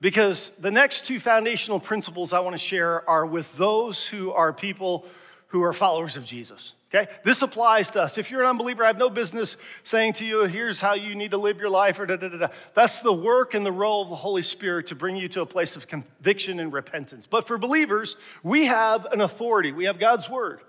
Because 0.02 0.52
the 0.60 0.72
next 0.72 1.06
two 1.06 1.20
foundational 1.20 1.80
principles 1.80 2.32
I 2.34 2.40
want 2.40 2.54
to 2.54 2.60
share 2.60 3.08
are 3.10 3.26
with 3.26 3.58
those 3.58 4.06
who 4.06 4.32
are 4.32 4.54
people 4.54 5.06
who 5.48 5.64
are 5.64 5.74
followers 5.74 6.16
of 6.16 6.24
Jesus. 6.24 6.74
Okay? 6.94 7.12
This 7.24 7.42
applies 7.42 7.92
to 7.92 8.02
us. 8.02 8.18
If 8.18 8.32
you're 8.32 8.42
an 8.42 8.50
unbeliever, 8.50 8.84
I 8.84 8.88
have 8.88 8.98
no 8.98 9.10
business 9.10 9.58
saying 9.84 10.14
to 10.14 10.26
you, 10.26 10.46
here's 10.46 10.80
how 10.80 10.94
you 10.94 11.14
need 11.16 11.32
to 11.32 11.38
live 11.38 11.60
your 11.60 11.70
life, 11.70 12.00
or 12.00 12.06
da 12.06 12.16
da 12.16 12.30
da 12.30 12.38
da. 12.38 12.48
That's 12.74 13.02
the 13.02 13.14
work 13.14 13.54
and 13.54 13.66
the 13.66 13.72
role 13.72 14.04
of 14.04 14.10
the 14.10 14.16
Holy 14.16 14.42
Spirit 14.42 14.88
to 14.88 14.96
bring 14.96 15.16
you 15.16 15.28
to 15.30 15.42
a 15.42 15.46
place 15.46 15.76
of 15.76 15.88
conviction 15.88 16.60
and 16.60 16.74
repentance. 16.74 17.28
But 17.28 17.48
for 17.48 17.58
believers, 17.58 18.16
we 18.42 18.66
have 18.66 19.06
an 19.08 19.22
authority, 19.22 19.72
we 19.72 19.86
have 19.86 20.00
God's 20.00 20.30
word. 20.30 20.62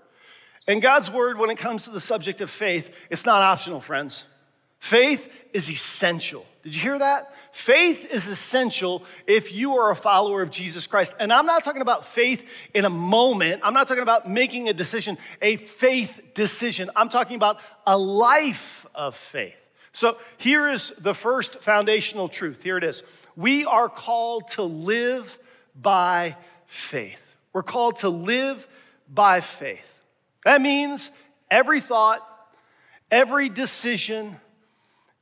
And 0.67 0.79
God's 0.79 1.09
word, 1.09 1.39
when 1.39 1.49
it 1.49 1.57
comes 1.57 1.85
to 1.85 1.89
the 1.89 2.01
subject 2.01 2.39
of 2.39 2.51
faith, 2.51 2.95
it's 3.09 3.25
not 3.25 3.41
optional, 3.41 3.81
friends. 3.81 4.25
Faith 4.81 5.31
is 5.53 5.69
essential. 5.69 6.43
Did 6.63 6.75
you 6.75 6.81
hear 6.81 6.97
that? 6.97 7.35
Faith 7.51 8.11
is 8.11 8.27
essential 8.27 9.03
if 9.27 9.53
you 9.53 9.77
are 9.77 9.91
a 9.91 9.95
follower 9.95 10.41
of 10.41 10.49
Jesus 10.49 10.87
Christ. 10.87 11.13
And 11.19 11.31
I'm 11.31 11.45
not 11.45 11.63
talking 11.63 11.83
about 11.83 12.03
faith 12.03 12.51
in 12.73 12.83
a 12.83 12.89
moment. 12.89 13.61
I'm 13.63 13.75
not 13.75 13.87
talking 13.87 14.01
about 14.01 14.27
making 14.27 14.69
a 14.69 14.73
decision, 14.73 15.19
a 15.39 15.57
faith 15.57 16.31
decision. 16.33 16.89
I'm 16.95 17.09
talking 17.09 17.35
about 17.35 17.59
a 17.85 17.95
life 17.95 18.87
of 18.95 19.15
faith. 19.15 19.69
So 19.93 20.17
here 20.37 20.67
is 20.67 20.91
the 20.97 21.13
first 21.13 21.61
foundational 21.61 22.27
truth. 22.27 22.63
Here 22.63 22.77
it 22.77 22.83
is. 22.83 23.03
We 23.35 23.65
are 23.65 23.87
called 23.87 24.47
to 24.49 24.63
live 24.63 25.37
by 25.79 26.35
faith. 26.65 27.23
We're 27.53 27.61
called 27.61 27.97
to 27.97 28.09
live 28.09 28.67
by 29.07 29.41
faith. 29.41 29.99
That 30.43 30.59
means 30.59 31.11
every 31.51 31.81
thought, 31.81 32.27
every 33.11 33.47
decision, 33.47 34.37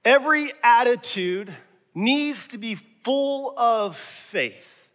Every 0.06 0.52
attitude 0.64 1.54
needs 1.94 2.48
to 2.48 2.58
be 2.58 2.76
full 3.04 3.54
of 3.58 3.98
faith. 3.98 4.90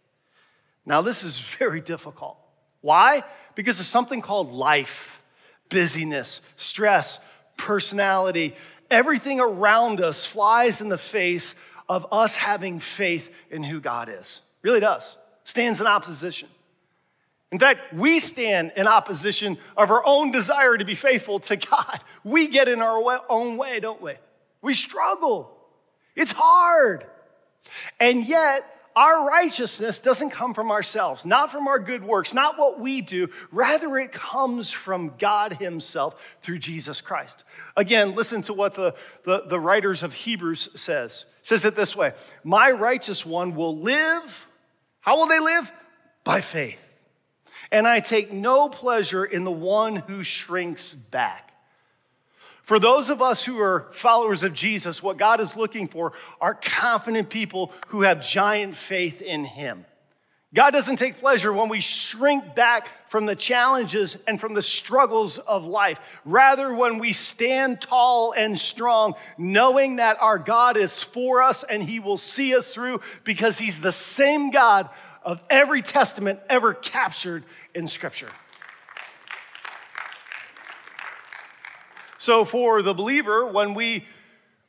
Now, 0.85 1.01
this 1.01 1.23
is 1.23 1.37
very 1.59 1.81
difficult. 1.81 2.37
Why? 2.81 3.23
Because 3.55 3.79
of 3.79 3.85
something 3.85 4.21
called 4.21 4.51
life, 4.51 5.21
busyness, 5.69 6.41
stress, 6.57 7.19
personality. 7.57 8.55
Everything 8.91 9.39
around 9.39 10.01
us 10.01 10.25
flies 10.25 10.81
in 10.81 10.89
the 10.89 10.97
face 10.97 11.55
of 11.89 12.05
us 12.11 12.35
having 12.35 12.79
faith 12.79 13.33
in 13.49 13.63
who 13.63 13.79
God 13.79 14.09
is. 14.09 14.41
Really 14.61 14.79
does. 14.79 15.17
Stands 15.43 15.81
in 15.81 15.87
opposition. 15.87 16.49
In 17.51 17.59
fact, 17.59 17.93
we 17.93 18.19
stand 18.19 18.73
in 18.75 18.87
opposition 18.87 19.57
of 19.77 19.91
our 19.91 20.05
own 20.05 20.31
desire 20.31 20.77
to 20.77 20.85
be 20.85 20.95
faithful 20.95 21.39
to 21.41 21.55
God. 21.71 21.99
We 22.23 22.47
get 22.47 22.67
in 22.67 22.81
our 22.81 23.21
own 23.29 23.57
way, 23.57 23.79
don't 23.79 24.01
we? 24.01 24.13
We 24.65 24.73
struggle. 24.73 25.55
It's 26.15 26.31
hard. 26.31 27.05
And 27.99 28.25
yet, 28.25 28.65
our 28.95 29.27
righteousness 29.27 29.99
doesn't 29.99 30.31
come 30.31 30.55
from 30.55 30.71
ourselves, 30.71 31.23
not 31.23 31.51
from 31.51 31.67
our 31.67 31.77
good 31.77 32.03
works, 32.03 32.33
not 32.33 32.57
what 32.57 32.79
we 32.79 33.01
do. 33.01 33.29
Rather, 33.51 33.95
it 33.99 34.11
comes 34.11 34.71
from 34.71 35.13
God 35.19 35.53
Himself 35.53 36.15
through 36.41 36.57
Jesus 36.57 36.99
Christ. 36.99 37.43
Again, 37.77 38.15
listen 38.15 38.41
to 38.43 38.53
what 38.53 38.73
the, 38.73 38.95
the, 39.23 39.43
the 39.45 39.59
writers 39.59 40.01
of 40.01 40.13
Hebrews 40.13 40.69
says. 40.73 41.25
It 41.41 41.47
says 41.47 41.63
it 41.63 41.75
this 41.75 41.95
way 41.95 42.13
My 42.43 42.71
righteous 42.71 43.23
one 43.23 43.53
will 43.53 43.77
live. 43.77 44.47
How 44.99 45.19
will 45.19 45.27
they 45.27 45.39
live? 45.39 45.71
By 46.23 46.41
faith. 46.41 46.81
And 47.71 47.87
I 47.87 47.99
take 47.99 48.33
no 48.33 48.67
pleasure 48.69 49.25
in 49.25 49.43
the 49.43 49.51
one 49.51 49.97
who 49.97 50.23
shrinks 50.23 50.91
back. 50.91 51.44
For 52.65 52.79
those 52.79 53.11
of 53.11 53.21
us 53.21 53.43
who 53.43 53.59
are 53.59 53.85
followers 53.91 54.41
of 54.41 54.51
Jesus, 54.51 55.03
what 55.03 55.17
God 55.17 55.39
is 55.39 55.55
looking 55.55 55.87
for 55.87 56.13
are 56.41 56.55
confident 56.55 57.29
people 57.29 57.71
who 57.89 58.01
have 58.01 58.25
giant 58.25 58.75
faith 58.75 59.21
in 59.21 59.45
Him. 59.45 59.85
God 60.51 60.71
doesn't 60.71 60.95
take 60.95 61.19
pleasure 61.19 61.53
when 61.53 61.69
we 61.69 61.79
shrink 61.79 62.55
back 62.55 62.87
from 63.11 63.27
the 63.27 63.35
challenges 63.35 64.17
and 64.25 64.41
from 64.41 64.55
the 64.55 64.63
struggles 64.63 65.37
of 65.37 65.65
life. 65.65 66.19
Rather, 66.25 66.73
when 66.73 66.97
we 66.97 67.13
stand 67.13 67.81
tall 67.81 68.33
and 68.35 68.57
strong, 68.57 69.13
knowing 69.37 69.97
that 69.97 70.17
our 70.19 70.39
God 70.39 70.75
is 70.75 71.03
for 71.03 71.43
us 71.43 71.63
and 71.63 71.83
He 71.83 71.99
will 71.99 72.17
see 72.17 72.55
us 72.55 72.73
through 72.73 73.01
because 73.23 73.59
He's 73.59 73.79
the 73.79 73.91
same 73.91 74.49
God 74.49 74.89
of 75.21 75.39
every 75.51 75.83
testament 75.83 76.39
ever 76.49 76.73
captured 76.73 77.43
in 77.75 77.87
Scripture. 77.87 78.29
So, 82.25 82.43
for 82.43 82.81
the 82.81 82.95
believer, 82.95 83.45
when 83.45 83.75
we, 83.75 84.03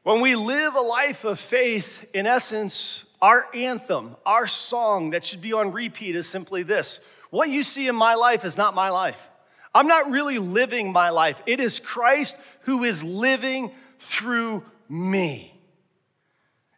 when 0.03 0.21
we 0.21 0.37
live 0.37 0.75
a 0.75 0.81
life 0.83 1.25
of 1.25 1.41
faith, 1.41 2.07
in 2.13 2.27
essence, 2.27 3.05
our 3.23 3.47
anthem, 3.55 4.15
our 4.27 4.47
song 4.47 5.13
that 5.13 5.25
should 5.25 5.41
be 5.41 5.55
on 5.55 5.73
repeat 5.73 6.17
is 6.17 6.29
simply 6.29 6.65
this 6.65 7.01
What 7.31 7.49
you 7.49 7.63
see 7.63 7.89
in 7.89 7.97
my 7.97 8.15
life 8.15 8.45
is 8.45 8.59
not 8.59 8.75
my 8.75 8.91
life. 8.91 9.31
I'm 9.75 9.87
not 9.87 10.11
really 10.11 10.39
living 10.39 10.93
my 10.93 11.09
life, 11.09 11.41
it 11.47 11.59
is 11.59 11.81
Christ 11.81 12.37
who 12.65 12.85
is 12.85 13.03
living 13.03 13.73
through 14.01 14.63
me. 14.91 15.56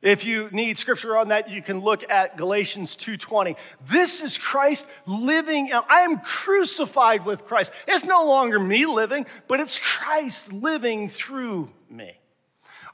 If 0.01 0.25
you 0.25 0.49
need 0.53 0.79
scripture 0.79 1.17
on 1.17 1.29
that, 1.29 1.51
you 1.51 1.61
can 1.61 1.81
look 1.81 2.09
at 2.09 2.37
Galatians 2.37 2.95
2:20. 2.95 3.57
This 3.87 4.23
is 4.23 4.39
Christ 4.39 4.87
living. 5.07 5.73
I 5.73 6.01
am 6.01 6.21
crucified 6.21 7.25
with 7.25 7.47
Christ. 7.47 7.73
It's 7.87 8.05
no 8.05 8.25
longer 8.25 8.61
me 8.61 8.87
living, 8.87 9.27
but 9.49 9.59
it's 9.59 9.79
Christ 9.79 10.53
living 10.53 11.09
through 11.09 11.73
me. 11.91 12.19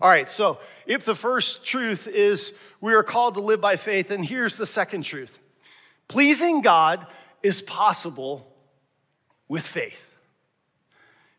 All 0.00 0.08
right, 0.08 0.30
so 0.30 0.58
if 0.87 1.04
the 1.04 1.14
first 1.14 1.64
truth 1.64 2.06
is 2.06 2.52
we 2.80 2.94
are 2.94 3.02
called 3.02 3.34
to 3.34 3.40
live 3.40 3.61
by 3.61 3.76
faith, 3.76 4.11
and 4.11 4.25
here's 4.25 4.56
the 4.56 4.66
second 4.66 5.02
truth. 5.02 5.38
Pleasing 6.08 6.62
God 6.62 7.06
is 7.42 7.61
possible 7.62 8.50
with 9.46 9.66
faith. 9.66 10.11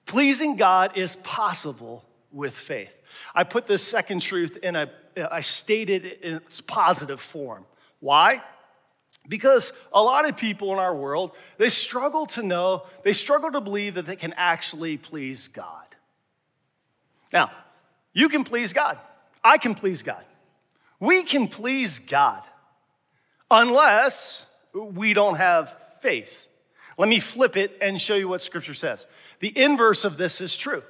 Pleasing 0.05 0.55
God 0.55 0.95
is 0.95 1.15
possible 1.17 2.05
with 2.31 2.53
faith. 2.53 2.95
I 3.34 3.43
put 3.43 3.65
this 3.65 3.84
second 3.84 4.22
truth 4.22 4.57
in 4.62 4.75
a 4.75 4.91
I 5.17 5.41
stated 5.41 6.05
it 6.05 6.22
in 6.22 6.36
its 6.36 6.62
positive 6.62 7.22
form. 7.22 7.65
Why? 8.00 8.43
Because 9.27 9.74
a 9.93 10.01
lot 10.01 10.27
of 10.27 10.38
people 10.38 10.72
in 10.74 10.79
our 10.79 10.95
world, 10.95 11.31
they 11.57 11.69
struggle 11.69 12.25
to 12.27 12.43
know, 12.43 12.84
they 13.03 13.13
struggle 13.13 13.51
to 13.51 13.62
believe 13.62 13.95
that 13.95 14.05
they 14.05 14.15
can 14.15 14.34
actually 14.38 14.98
please 14.98 15.48
God. 15.48 15.86
Now, 17.34 17.51
you 18.13 18.29
can 18.29 18.43
please 18.43 18.74
God. 18.74 18.98
I 19.43 19.57
can 19.57 19.75
please 19.75 20.03
God. 20.03 20.24
We 21.00 21.24
can 21.24 21.48
please 21.48 22.00
God 22.00 22.43
unless 23.50 24.45
we 24.74 25.13
don't 25.13 25.36
have 25.36 25.75
faith. 26.01 26.48
Let 26.98 27.10
me 27.10 27.19
flip 27.19 27.57
it 27.57 27.77
and 27.81 28.00
show 28.00 28.15
you 28.15 28.27
what 28.27 28.41
Scripture 28.41 28.74
says. 28.74 29.05
The 29.39 29.57
inverse 29.57 30.05
of 30.05 30.17
this 30.17 30.39
is 30.39 30.55
true. 30.55 30.84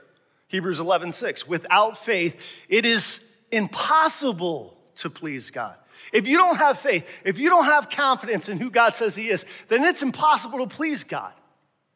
Hebrews 0.47 0.79
11, 0.79 1.11
6. 1.11 1.47
Without 1.47 1.97
faith, 1.97 2.41
it 2.69 2.85
is 2.85 3.19
impossible 3.51 4.77
to 4.97 5.09
please 5.09 5.51
God. 5.51 5.75
If 6.11 6.27
you 6.27 6.37
don't 6.37 6.57
have 6.57 6.79
faith, 6.79 7.21
if 7.25 7.39
you 7.39 7.49
don't 7.49 7.65
have 7.65 7.89
confidence 7.89 8.49
in 8.49 8.59
who 8.59 8.69
God 8.69 8.95
says 8.95 9.15
He 9.15 9.29
is, 9.29 9.45
then 9.67 9.83
it's 9.83 10.03
impossible 10.03 10.59
to 10.59 10.67
please 10.67 11.03
God. 11.03 11.33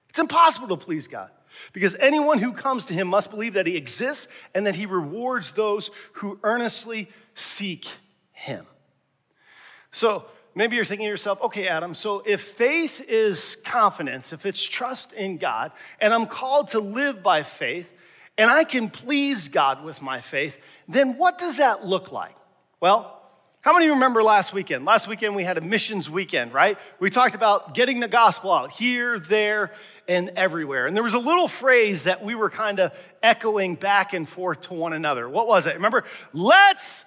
It's 0.09 0.19
impossible 0.19 0.69
to 0.69 0.77
please 0.77 1.07
God 1.07 1.29
because 1.73 1.95
anyone 1.95 2.39
who 2.39 2.53
comes 2.53 2.85
to 2.85 2.93
Him 2.93 3.07
must 3.07 3.29
believe 3.29 3.53
that 3.53 3.67
He 3.67 3.77
exists 3.77 4.27
and 4.53 4.65
that 4.65 4.75
He 4.75 4.85
rewards 4.85 5.51
those 5.51 5.91
who 6.13 6.39
earnestly 6.43 7.09
seek 7.35 7.87
Him. 8.31 8.65
So 9.91 10.25
maybe 10.55 10.75
you're 10.75 10.85
thinking 10.85 11.05
to 11.05 11.09
yourself, 11.11 11.41
okay, 11.41 11.67
Adam, 11.67 11.93
so 11.93 12.23
if 12.25 12.41
faith 12.41 13.03
is 13.07 13.57
confidence, 13.63 14.33
if 14.33 14.45
it's 14.45 14.63
trust 14.63 15.13
in 15.13 15.37
God, 15.37 15.71
and 15.99 16.13
I'm 16.13 16.25
called 16.25 16.69
to 16.69 16.79
live 16.79 17.23
by 17.23 17.43
faith, 17.43 17.93
and 18.39 18.49
I 18.49 18.63
can 18.63 18.89
please 18.89 19.49
God 19.49 19.83
with 19.83 20.01
my 20.01 20.21
faith, 20.21 20.57
then 20.87 21.17
what 21.17 21.37
does 21.37 21.57
that 21.57 21.85
look 21.85 22.13
like? 22.13 22.35
Well, 22.79 23.21
how 23.59 23.73
many 23.73 23.89
remember 23.89 24.23
last 24.23 24.53
weekend? 24.53 24.85
Last 24.85 25.09
weekend 25.09 25.35
we 25.35 25.43
had 25.43 25.57
a 25.57 25.61
missions 25.61 26.09
weekend, 26.09 26.53
right? 26.53 26.79
We 27.01 27.09
talked 27.09 27.35
about 27.35 27.73
getting 27.73 27.99
the 27.99 28.07
gospel 28.07 28.53
out 28.53 28.71
here, 28.71 29.19
there, 29.19 29.73
and 30.07 30.31
everywhere. 30.37 30.87
And 30.87 30.95
there 30.95 31.03
was 31.03 31.15
a 31.15 31.19
little 31.19 31.49
phrase 31.49 32.05
that 32.05 32.23
we 32.23 32.33
were 32.33 32.49
kind 32.49 32.79
of 32.79 32.97
echoing 33.21 33.75
back 33.75 34.13
and 34.13 34.27
forth 34.27 34.61
to 34.61 34.73
one 34.73 34.93
another. 34.93 35.27
What 35.27 35.45
was 35.45 35.67
it? 35.67 35.75
Remember? 35.75 36.05
Let's 36.31 37.03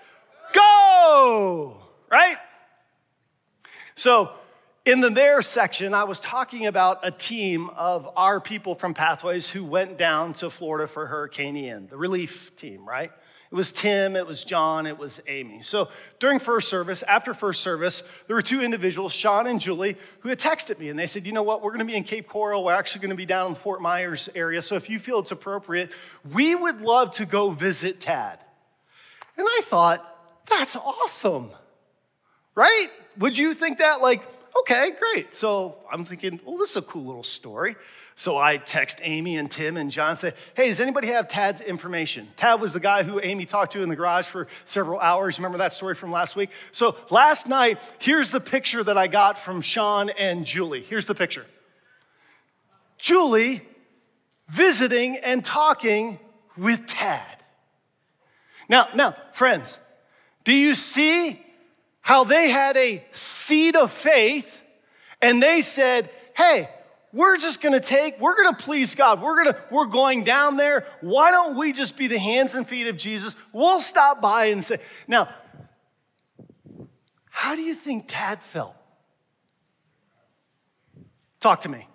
go, 0.53 1.79
right? 2.11 2.37
So, 3.95 4.33
in 4.85 5.01
the 5.01 5.11
there 5.11 5.41
section, 5.43 5.95
I 5.95 6.05
was 6.05 6.19
talking 6.19 6.67
about 6.67 7.01
a 7.05 7.12
team 7.12 7.71
of 7.71 8.09
our 8.17 8.41
people 8.41 8.75
from 8.75 8.95
Pathways 8.95 9.49
who 9.49 9.65
went 9.65 9.97
down 9.97 10.33
to 10.35 10.51
Florida 10.51 10.89
for 10.89 11.07
Hurricane 11.07 11.57
Ian, 11.57 11.87
the 11.87 11.97
relief 11.97 12.57
team, 12.57 12.87
right? 12.87 13.12
It 13.53 13.55
was 13.55 13.71
Tim, 13.71 14.17
it 14.17 14.27
was 14.27 14.43
John, 14.43 14.87
it 14.87 14.99
was 14.99 15.21
Amy. 15.29 15.62
So 15.62 15.89
during 16.19 16.41
first 16.41 16.69
service, 16.69 17.05
after 17.05 17.33
first 17.33 17.61
service, 17.61 18.03
there 18.27 18.35
were 18.35 18.43
two 18.43 18.61
individuals, 18.61 19.12
Sean 19.12 19.47
and 19.47 19.61
Julie, 19.61 19.97
who 20.21 20.31
had 20.31 20.41
texted 20.41 20.81
me 20.81 20.89
and 20.89 20.99
they 20.99 21.07
said, 21.07 21.27
you 21.27 21.33
know 21.33 21.45
what, 21.45 21.62
we're 21.62 21.71
gonna 21.71 21.85
be 21.85 21.95
in 21.95 22.03
Cape 22.03 22.27
Coral. 22.27 22.65
We're 22.65 22.75
actually 22.75 23.03
gonna 23.03 23.15
be 23.15 23.27
down 23.27 23.49
in 23.49 23.53
the 23.53 23.61
Fort 23.61 23.83
Myers 23.83 24.29
area. 24.35 24.62
So 24.62 24.75
if 24.75 24.91
you 24.91 24.99
feel 24.99 25.21
it's 25.21 25.31
appropriate, 25.31 25.93
we 26.33 26.57
would 26.57 26.81
love 26.81 27.12
to 27.12 27.27
go 27.27 27.51
visit 27.51 28.01
Tad. 28.01 28.41
And 29.37 29.47
I 29.49 29.61
thought, 29.65 30.09
that's 30.49 30.75
awesome, 30.75 31.51
right? 32.57 32.89
Would 33.19 33.39
you 33.39 33.55
think 33.55 33.79
that? 33.79 34.01
Like, 34.01 34.23
okay, 34.61 34.93
great. 34.99 35.35
So 35.35 35.77
I'm 35.91 36.05
thinking, 36.05 36.41
well, 36.45 36.59
this 36.59 36.71
is 36.71 36.77
a 36.77 36.83
cool 36.83 37.05
little 37.05 37.25
story. 37.25 37.77
So 38.15 38.37
I 38.37 38.59
text 38.59 39.01
Amy 39.03 39.39
and 39.39 39.51
Tim 39.51 39.77
and 39.77 39.91
John 39.91 40.11
and 40.11 40.19
say, 40.19 40.35
hey, 40.55 40.69
does 40.69 40.81
anybody 40.81 41.09
have 41.09 41.29
Tad's 41.29 41.61
information? 41.61 42.29
Tad 42.37 42.61
was 42.61 42.73
the 42.73 42.81
guy 42.81 43.03
who 43.03 43.21
Amy 43.23 43.47
talked 43.47 43.73
to 43.73 43.83
in 43.83 43.89
the 43.89 43.97
garage 43.97 44.27
for 44.27 44.49
several 44.65 45.01
hours. 45.01 45.39
Remember 45.39 45.59
that 45.59 45.73
story 45.73 45.95
from 45.95 46.13
last 46.13 46.37
week? 46.37 46.51
So 46.73 46.97
last 47.11 47.49
night, 47.49 47.81
here's 47.99 48.31
the 48.31 48.41
picture 48.41 48.85
that 48.85 48.99
I 48.99 49.07
got 49.07 49.39
from 49.39 49.63
Sean 49.63 50.11
and 50.11 50.45
Julie. 50.45 50.83
Here's 50.83 51.07
the 51.07 51.15
picture. 51.15 51.47
Julie 52.99 53.63
visiting 54.49 55.17
and 55.17 55.45
talking 55.45 56.19
with 56.57 56.87
Tad. 56.87 57.43
Now, 58.69 58.89
now, 58.95 59.17
friends, 59.33 59.79
do 60.45 60.53
you 60.53 60.75
see 60.75 61.41
how 62.03 62.25
they 62.25 62.51
had 62.51 62.77
a 62.77 63.03
seed 63.13 63.77
of 63.77 63.91
faith 63.91 64.63
and 65.23 65.43
they 65.43 65.61
said, 65.61 66.11
hey, 66.37 66.69
we're 67.13 67.37
just 67.37 67.61
going 67.61 67.73
to 67.73 67.81
take 67.81 68.21
we're 68.21 68.35
going 68.35 68.55
to 68.55 68.63
please 68.63 68.95
god. 68.95 69.23
We're 69.23 69.45
going 69.45 69.55
to 69.55 69.63
we're 69.71 69.87
going 69.87 70.25
down 70.25 70.57
there. 70.57 70.87
Why 71.01 71.31
don't 71.31 71.57
we 71.57 71.73
just 71.73 71.97
be 71.97 72.09
the 72.09 72.19
hands 72.19 72.55
and 72.55 72.67
feet 72.67 72.87
of 72.89 72.97
jesus? 72.97 73.37
We'll 73.53 73.81
stop 73.81 74.21
by 74.21 74.47
and 74.47 74.65
say 74.65 74.79
now 75.07 75.29
how 77.29 77.55
do 77.55 77.63
you 77.63 77.75
think 77.75 78.05
tad 78.09 78.43
felt? 78.43 78.75
Talk 81.41 81.63
to 81.63 81.69
me. 81.69 81.87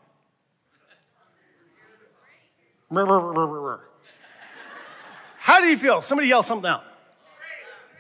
How 5.37 5.61
do 5.61 5.67
you 5.67 5.77
feel? 5.77 6.01
Somebody 6.01 6.27
yell 6.27 6.43
something 6.43 6.69
out. 6.69 6.83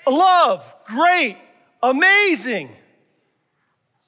Love 0.05 0.75
great 0.85 1.37
amazing 1.89 2.69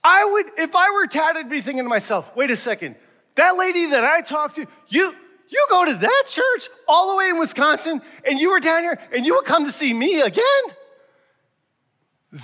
I 0.03 0.25
would, 0.25 0.45
if 0.57 0.75
I 0.75 0.91
were 0.91 1.07
Tad, 1.07 1.37
I'd 1.37 1.49
be 1.49 1.61
thinking 1.61 1.83
to 1.83 1.89
myself, 1.89 2.35
wait 2.35 2.51
a 2.51 2.55
second, 2.55 2.95
that 3.35 3.57
lady 3.57 3.87
that 3.87 4.03
I 4.03 4.21
talked 4.21 4.55
to, 4.55 4.65
you, 4.87 5.13
you 5.49 5.67
go 5.69 5.85
to 5.85 5.93
that 5.93 6.23
church 6.27 6.69
all 6.87 7.11
the 7.11 7.17
way 7.17 7.29
in 7.29 7.39
Wisconsin, 7.39 8.01
and 8.23 8.39
you 8.39 8.51
were 8.51 8.59
down 8.59 8.83
here, 8.83 8.99
and 9.13 9.25
you 9.25 9.35
would 9.35 9.45
come 9.45 9.65
to 9.65 9.71
see 9.71 9.93
me 9.93 10.21
again? 10.21 10.43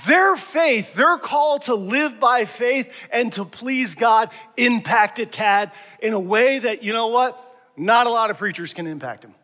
Their 0.06 0.36
faith, 0.36 0.96
their 0.96 1.18
call 1.18 1.60
to 1.60 1.76
live 1.76 2.20
by 2.20 2.46
faith 2.46 2.94
and 3.12 3.32
to 3.34 3.46
please 3.46 3.94
God 3.94 4.32
impacted 4.58 5.32
Tad 5.32 5.72
in 6.02 6.14
a 6.14 6.20
way 6.20 6.60
that, 6.60 6.84
you 6.84 6.92
know 6.92 7.08
what? 7.08 7.42
Not 7.78 8.08
a 8.08 8.10
lot 8.10 8.32
of 8.32 8.38
preachers 8.38 8.74
can 8.74 8.88
impact 8.88 9.24
him. 9.24 9.36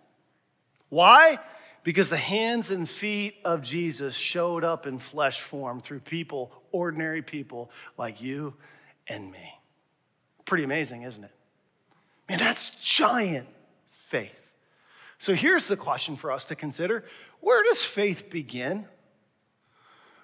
Why? 0.89 1.37
Because 1.83 2.09
the 2.09 2.17
hands 2.17 2.69
and 2.69 2.87
feet 2.87 3.35
of 3.43 3.63
Jesus 3.63 4.15
showed 4.15 4.63
up 4.63 4.85
in 4.85 4.99
flesh 4.99 5.41
form 5.41 5.81
through 5.81 6.01
people 6.01 6.51
ordinary 6.71 7.21
people 7.21 7.71
like 7.97 8.21
you 8.21 8.53
and 9.07 9.31
me. 9.31 9.59
Pretty 10.45 10.63
amazing, 10.63 11.03
isn't 11.03 11.23
it? 11.23 11.31
Man, 12.29 12.39
that's 12.39 12.69
giant 12.81 13.47
faith. 13.89 14.53
So 15.17 15.33
here's 15.33 15.67
the 15.67 15.77
question 15.77 16.15
for 16.15 16.31
us 16.31 16.45
to 16.45 16.55
consider 16.55 17.03
Where 17.39 17.63
does 17.63 17.83
faith 17.83 18.29
begin? 18.29 18.85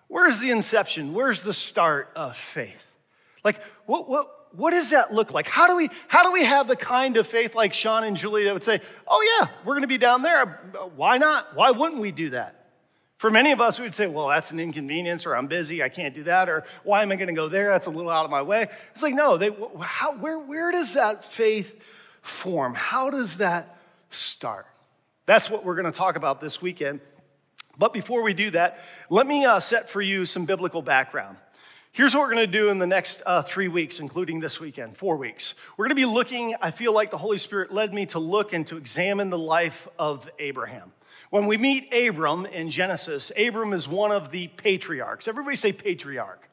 Where's 0.08 0.40
the 0.40 0.52
inception? 0.52 1.14
Where's 1.14 1.42
the 1.42 1.54
start 1.54 2.12
of 2.16 2.38
faith? 2.38 2.92
Like, 3.44 3.62
what, 3.86 4.08
what, 4.08 4.37
what 4.52 4.72
does 4.72 4.92
that 4.92 5.14
look 5.14 5.34
like? 5.34 5.48
How 5.48 5.68
do, 5.68 5.76
we, 5.76 5.90
how 6.08 6.24
do 6.24 6.32
we 6.32 6.44
have 6.44 6.68
the 6.68 6.76
kind 6.76 7.18
of 7.18 7.28
faith 7.28 7.56
like 7.56 7.74
Sean 7.74 8.04
and 8.04 8.18
Julie 8.18 8.46
that 8.46 8.54
would 8.54 8.64
say, 8.64 8.82
oh, 9.08 9.40
yeah, 9.40 9.50
we're 9.66 9.74
going 9.74 9.82
to 9.82 9.88
be 9.88 9.98
down 9.98 10.22
there? 10.22 10.46
Why 10.96 11.18
not? 11.18 11.56
Why 11.56 11.72
wouldn't 11.72 12.02
we 12.02 12.12
do 12.12 12.32
that? 12.32 12.54
For 13.18 13.32
many 13.32 13.52
of 13.52 13.60
us, 13.60 13.80
we 13.80 13.84
would 13.84 13.96
say, 13.96 14.06
well, 14.06 14.28
that's 14.28 14.52
an 14.52 14.60
inconvenience, 14.60 15.26
or 15.26 15.36
I'm 15.36 15.48
busy, 15.48 15.82
I 15.82 15.90
can't 15.90 16.14
do 16.14 16.24
that, 16.26 16.50
or 16.50 16.66
why 16.84 17.02
am 17.02 17.12
I 17.12 17.16
going 17.16 17.30
to 17.30 17.34
go 17.34 17.50
there? 17.50 17.72
That's 17.72 17.88
a 17.88 17.92
little 17.92 18.12
out 18.12 18.26
of 18.26 18.32
my 18.32 18.44
way. 18.44 18.68
It's 18.92 19.02
like, 19.02 19.16
no, 19.16 19.38
they, 19.38 19.50
how, 19.82 20.16
where, 20.18 20.38
where 20.38 20.72
does 20.72 20.94
that 20.94 21.26
faith 21.26 21.82
form? 22.22 22.76
How 22.76 23.10
does 23.10 23.38
that 23.38 23.80
start? 24.12 24.68
That's 25.26 25.50
what 25.50 25.66
we're 25.66 25.76
going 25.76 25.92
to 25.92 25.98
talk 25.98 26.16
about 26.16 26.40
this 26.42 26.62
weekend. 26.62 27.02
But 27.78 27.92
before 27.92 28.22
we 28.22 28.34
do 28.34 28.52
that, 28.52 28.80
let 29.10 29.26
me 29.26 29.46
uh, 29.46 29.60
set 29.60 29.90
for 29.90 30.02
you 30.02 30.26
some 30.26 30.46
biblical 30.46 30.82
background. 30.82 31.38
Here's 31.98 32.14
what 32.14 32.22
we're 32.22 32.36
going 32.36 32.46
to 32.46 32.60
do 32.60 32.70
in 32.70 32.78
the 32.78 32.86
next 32.86 33.24
uh, 33.26 33.42
three 33.42 33.68
weeks, 33.68 34.00
including 34.00 34.40
this 34.40 34.60
weekend, 34.60 34.96
four 34.96 35.18
weeks. 35.18 35.56
We're 35.78 35.86
going 35.86 35.96
to 35.96 35.96
be 35.96 36.06
looking, 36.06 36.54
I 36.62 36.70
feel 36.70 36.94
like 36.94 37.10
the 37.10 37.18
Holy 37.18 37.40
Spirit 37.40 37.74
led 37.74 37.92
me 37.92 38.06
to 38.08 38.20
look 38.20 38.54
and 38.54 38.68
to 38.68 38.78
examine 38.78 39.32
the 39.32 39.38
life 39.40 39.88
of 39.98 40.30
Abraham. 40.38 40.92
When 41.32 41.48
we 41.48 41.58
meet 41.58 41.92
Abram 41.92 42.46
in 42.46 42.70
Genesis, 42.70 43.32
Abram 43.36 43.74
is 43.74 43.88
one 43.88 44.12
of 44.12 44.30
the 44.30 44.48
patriarchs. 44.50 45.28
Everybody 45.28 45.56
say 45.56 45.74
patriarch. 45.74 46.47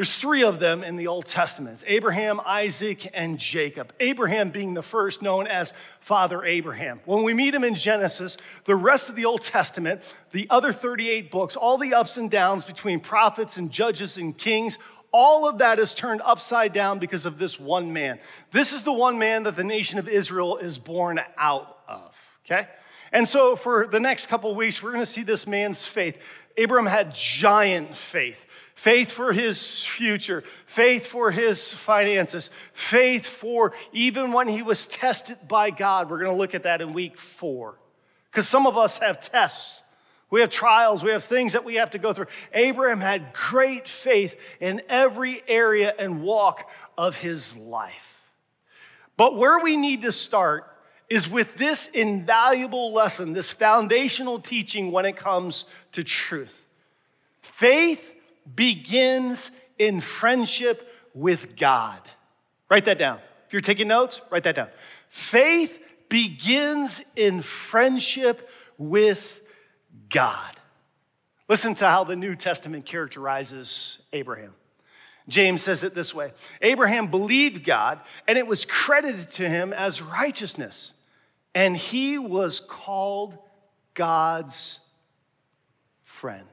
There's 0.00 0.16
three 0.16 0.44
of 0.44 0.60
them 0.60 0.82
in 0.82 0.96
the 0.96 1.08
Old 1.08 1.26
Testament 1.26 1.84
Abraham, 1.86 2.40
Isaac, 2.46 3.10
and 3.12 3.38
Jacob. 3.38 3.92
Abraham 4.00 4.48
being 4.48 4.72
the 4.72 4.80
first, 4.80 5.20
known 5.20 5.46
as 5.46 5.74
Father 6.00 6.42
Abraham. 6.42 7.02
When 7.04 7.22
we 7.22 7.34
meet 7.34 7.54
him 7.54 7.64
in 7.64 7.74
Genesis, 7.74 8.38
the 8.64 8.74
rest 8.74 9.10
of 9.10 9.14
the 9.14 9.26
Old 9.26 9.42
Testament, 9.42 10.00
the 10.32 10.46
other 10.48 10.72
38 10.72 11.30
books, 11.30 11.54
all 11.54 11.76
the 11.76 11.92
ups 11.92 12.16
and 12.16 12.30
downs 12.30 12.64
between 12.64 13.00
prophets 13.00 13.58
and 13.58 13.70
judges 13.70 14.16
and 14.16 14.34
kings, 14.38 14.78
all 15.12 15.46
of 15.46 15.58
that 15.58 15.78
is 15.78 15.92
turned 15.92 16.22
upside 16.24 16.72
down 16.72 16.98
because 16.98 17.26
of 17.26 17.36
this 17.36 17.60
one 17.60 17.92
man. 17.92 18.20
This 18.52 18.72
is 18.72 18.84
the 18.84 18.94
one 18.94 19.18
man 19.18 19.42
that 19.42 19.54
the 19.54 19.64
nation 19.64 19.98
of 19.98 20.08
Israel 20.08 20.56
is 20.56 20.78
born 20.78 21.20
out 21.36 21.76
of, 21.86 22.16
okay? 22.46 22.68
And 23.12 23.28
so, 23.28 23.54
for 23.54 23.86
the 23.86 24.00
next 24.00 24.28
couple 24.28 24.54
weeks, 24.54 24.82
we're 24.82 24.92
to 24.96 25.04
see 25.04 25.24
this 25.24 25.46
man's 25.46 25.84
faith. 25.84 26.16
Abram 26.56 26.86
had 26.86 27.14
giant 27.14 27.94
faith 27.94 28.46
faith 28.80 29.10
for 29.10 29.30
his 29.30 29.84
future, 29.84 30.42
faith 30.64 31.04
for 31.04 31.30
his 31.30 31.70
finances, 31.70 32.48
faith 32.72 33.26
for 33.26 33.74
even 33.92 34.32
when 34.32 34.48
he 34.48 34.62
was 34.62 34.86
tested 34.86 35.36
by 35.46 35.68
God. 35.68 36.08
We're 36.08 36.20
going 36.20 36.30
to 36.30 36.38
look 36.38 36.54
at 36.54 36.62
that 36.62 36.80
in 36.80 36.94
week 36.94 37.18
four. 37.18 37.74
Because 38.30 38.48
some 38.48 38.66
of 38.66 38.78
us 38.78 38.96
have 38.96 39.20
tests, 39.20 39.82
we 40.30 40.40
have 40.40 40.48
trials, 40.48 41.04
we 41.04 41.10
have 41.10 41.22
things 41.22 41.52
that 41.52 41.66
we 41.66 41.74
have 41.74 41.90
to 41.90 41.98
go 41.98 42.14
through. 42.14 42.28
Abraham 42.54 43.00
had 43.00 43.34
great 43.34 43.86
faith 43.86 44.56
in 44.60 44.80
every 44.88 45.42
area 45.46 45.94
and 45.98 46.22
walk 46.22 46.70
of 46.96 47.18
his 47.18 47.54
life. 47.54 48.22
But 49.18 49.36
where 49.36 49.58
we 49.58 49.76
need 49.76 50.00
to 50.02 50.12
start 50.12 50.64
is 51.10 51.28
with 51.28 51.54
this 51.56 51.88
invaluable 51.88 52.94
lesson, 52.94 53.34
this 53.34 53.52
foundational 53.52 54.40
teaching 54.40 54.90
when 54.90 55.04
it 55.04 55.16
comes 55.16 55.66
to 55.92 56.02
truth. 56.02 56.64
Faith 57.42 58.14
begins 58.54 59.50
in 59.78 60.00
friendship 60.00 60.88
with 61.14 61.56
God. 61.56 62.00
Write 62.68 62.84
that 62.84 62.98
down. 62.98 63.18
If 63.46 63.52
you're 63.52 63.60
taking 63.60 63.88
notes, 63.88 64.20
write 64.30 64.44
that 64.44 64.54
down. 64.54 64.68
Faith 65.08 65.82
begins 66.08 67.02
in 67.16 67.42
friendship 67.42 68.48
with 68.78 69.40
God. 70.08 70.56
Listen 71.48 71.74
to 71.74 71.86
how 71.86 72.04
the 72.04 72.14
New 72.14 72.36
Testament 72.36 72.86
characterizes 72.86 73.98
Abraham. 74.12 74.54
James 75.28 75.62
says 75.62 75.82
it 75.82 75.94
this 75.94 76.14
way 76.14 76.32
Abraham 76.62 77.08
believed 77.08 77.64
God, 77.64 78.00
and 78.28 78.38
it 78.38 78.46
was 78.46 78.64
credited 78.64 79.30
to 79.32 79.48
him 79.48 79.72
as 79.72 80.02
righteousness, 80.02 80.92
and 81.54 81.76
he 81.76 82.18
was 82.18 82.60
called 82.60 83.36
God's 83.94 84.78
friend. 86.04 86.46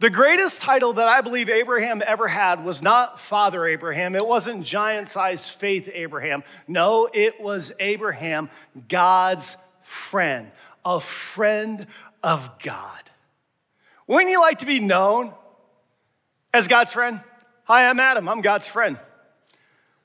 The 0.00 0.08
greatest 0.08 0.62
title 0.62 0.94
that 0.94 1.08
I 1.08 1.20
believe 1.20 1.50
Abraham 1.50 2.02
ever 2.06 2.26
had 2.26 2.64
was 2.64 2.80
not 2.80 3.20
Father 3.20 3.66
Abraham. 3.66 4.14
It 4.14 4.26
wasn't 4.26 4.64
giant 4.64 5.10
sized 5.10 5.50
faith 5.50 5.90
Abraham. 5.92 6.42
No, 6.66 7.06
it 7.12 7.38
was 7.38 7.70
Abraham, 7.78 8.48
God's 8.88 9.58
friend, 9.82 10.50
a 10.86 11.00
friend 11.00 11.86
of 12.22 12.58
God. 12.60 13.10
Wouldn't 14.06 14.30
you 14.30 14.40
like 14.40 14.60
to 14.60 14.66
be 14.66 14.80
known 14.80 15.34
as 16.54 16.66
God's 16.66 16.94
friend? 16.94 17.20
Hi, 17.64 17.86
I'm 17.86 18.00
Adam. 18.00 18.26
I'm 18.26 18.40
God's 18.40 18.66
friend. 18.66 18.98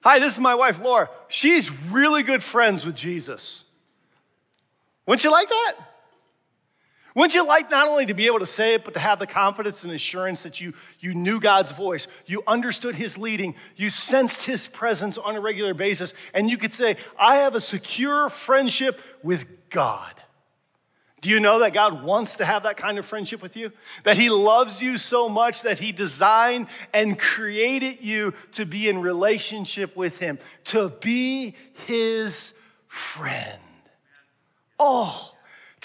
Hi, 0.02 0.20
this 0.20 0.34
is 0.34 0.40
my 0.42 0.56
wife, 0.56 0.82
Laura. 0.82 1.10
She's 1.30 1.72
really 1.90 2.22
good 2.22 2.44
friends 2.44 2.86
with 2.86 2.96
Jesus. 2.96 3.64
Wouldn't 5.08 5.24
you 5.24 5.32
like 5.32 5.48
that? 5.48 5.76
Wouldn't 7.16 7.34
you 7.34 7.48
like 7.48 7.72
not 7.72 7.88
only 7.88 8.06
to 8.08 8.14
be 8.14 8.28
able 8.28 8.40
to 8.40 8.46
say 8.46 8.74
it, 8.74 8.84
but 8.84 8.94
to 8.94 9.00
have 9.00 9.20
the 9.20 9.26
confidence 9.26 9.86
and 9.86 9.94
assurance 9.94 10.44
that 10.44 10.60
you, 10.60 10.74
you 11.00 11.14
knew 11.14 11.40
God's 11.40 11.72
voice, 11.72 12.08
you 12.26 12.44
understood 12.46 12.94
His 12.94 13.18
leading, 13.18 13.56
you 13.78 13.90
sensed 13.90 14.46
His 14.46 14.68
presence 14.68 15.18
on 15.18 15.38
a 15.38 15.40
regular 15.40 15.74
basis, 15.74 16.14
and 16.34 16.50
you 16.50 16.58
could 16.58 16.74
say, 16.74 16.98
I 17.18 17.38
have 17.38 17.56
a 17.56 17.62
secure 17.62 18.28
friendship 18.28 19.02
with 19.24 19.46
God? 19.70 20.14
Do 21.22 21.30
you 21.30 21.40
know 21.40 21.60
that 21.60 21.74
God 21.74 22.04
wants 22.04 22.36
to 22.36 22.46
have 22.46 22.64
that 22.64 22.76
kind 22.76 23.00
of 23.00 23.06
friendship 23.06 23.42
with 23.42 23.56
you? 23.56 23.72
That 24.04 24.18
He 24.18 24.30
loves 24.30 24.82
you 24.82 24.98
so 24.98 25.30
much 25.30 25.62
that 25.62 25.80
He 25.80 25.94
designed 25.94 26.68
and 26.94 27.18
created 27.18 28.02
you 28.02 28.34
to 28.52 28.66
be 28.66 28.90
in 28.90 29.02
relationship 29.02 29.96
with 29.96 30.20
Him, 30.20 30.38
to 30.66 30.90
be 31.00 31.56
His 31.88 32.52
friend. 32.90 33.62
Oh, 34.78 35.32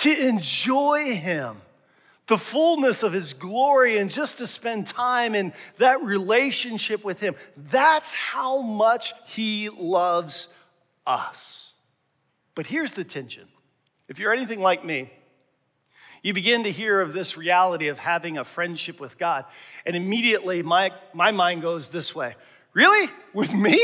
to 0.00 0.28
enjoy 0.28 1.14
Him, 1.14 1.56
the 2.26 2.38
fullness 2.38 3.02
of 3.02 3.12
His 3.12 3.32
glory, 3.32 3.98
and 3.98 4.10
just 4.10 4.38
to 4.38 4.46
spend 4.46 4.86
time 4.86 5.34
in 5.34 5.52
that 5.78 6.02
relationship 6.02 7.04
with 7.04 7.20
Him. 7.20 7.34
That's 7.56 8.14
how 8.14 8.60
much 8.60 9.12
He 9.26 9.68
loves 9.68 10.48
us. 11.06 11.72
But 12.54 12.66
here's 12.66 12.92
the 12.92 13.04
tension 13.04 13.48
if 14.08 14.18
you're 14.18 14.32
anything 14.32 14.60
like 14.60 14.84
me, 14.84 15.10
you 16.22 16.34
begin 16.34 16.64
to 16.64 16.70
hear 16.70 17.00
of 17.00 17.12
this 17.12 17.36
reality 17.36 17.88
of 17.88 17.98
having 17.98 18.38
a 18.38 18.44
friendship 18.44 19.00
with 19.00 19.18
God, 19.18 19.44
and 19.86 19.96
immediately 19.96 20.62
my, 20.62 20.92
my 21.12 21.30
mind 21.30 21.62
goes 21.62 21.90
this 21.90 22.14
way 22.14 22.34
Really? 22.72 23.10
With 23.32 23.52
me? 23.52 23.78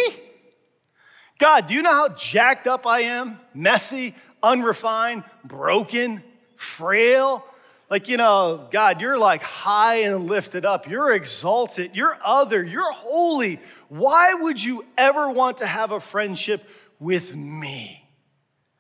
God, 1.39 1.67
do 1.67 1.75
you 1.75 1.83
know 1.83 1.93
how 1.93 2.09
jacked 2.09 2.67
up 2.67 2.87
I 2.87 3.01
am? 3.01 3.39
Messy, 3.53 4.15
unrefined, 4.47 5.25
broken, 5.45 6.23
frail. 6.55 7.45
Like, 7.91 8.09
you 8.09 8.17
know, 8.17 8.69
God, 8.71 9.01
you're 9.01 9.19
like 9.19 9.43
high 9.43 10.03
and 10.03 10.27
lifted 10.27 10.65
up. 10.65 10.89
You're 10.89 11.13
exalted. 11.13 11.95
You're 11.95 12.17
other. 12.25 12.63
You're 12.65 12.93
holy. 12.93 13.61
Why 13.89 14.35
would 14.35 14.63
you 14.63 14.85
ever 14.97 15.31
want 15.31 15.59
to 15.59 15.67
have 15.67 15.93
a 15.93 16.01
friendship 16.01 16.69
with 16.99 17.37
me? 17.37 18.09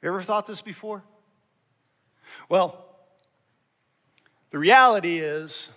You 0.02 0.08
ever 0.08 0.22
thought 0.22 0.46
this 0.46 0.60
before? 0.60 1.02
Well, 2.48 2.84
the 4.50 4.58
reality 4.58 5.18
is 5.18 5.70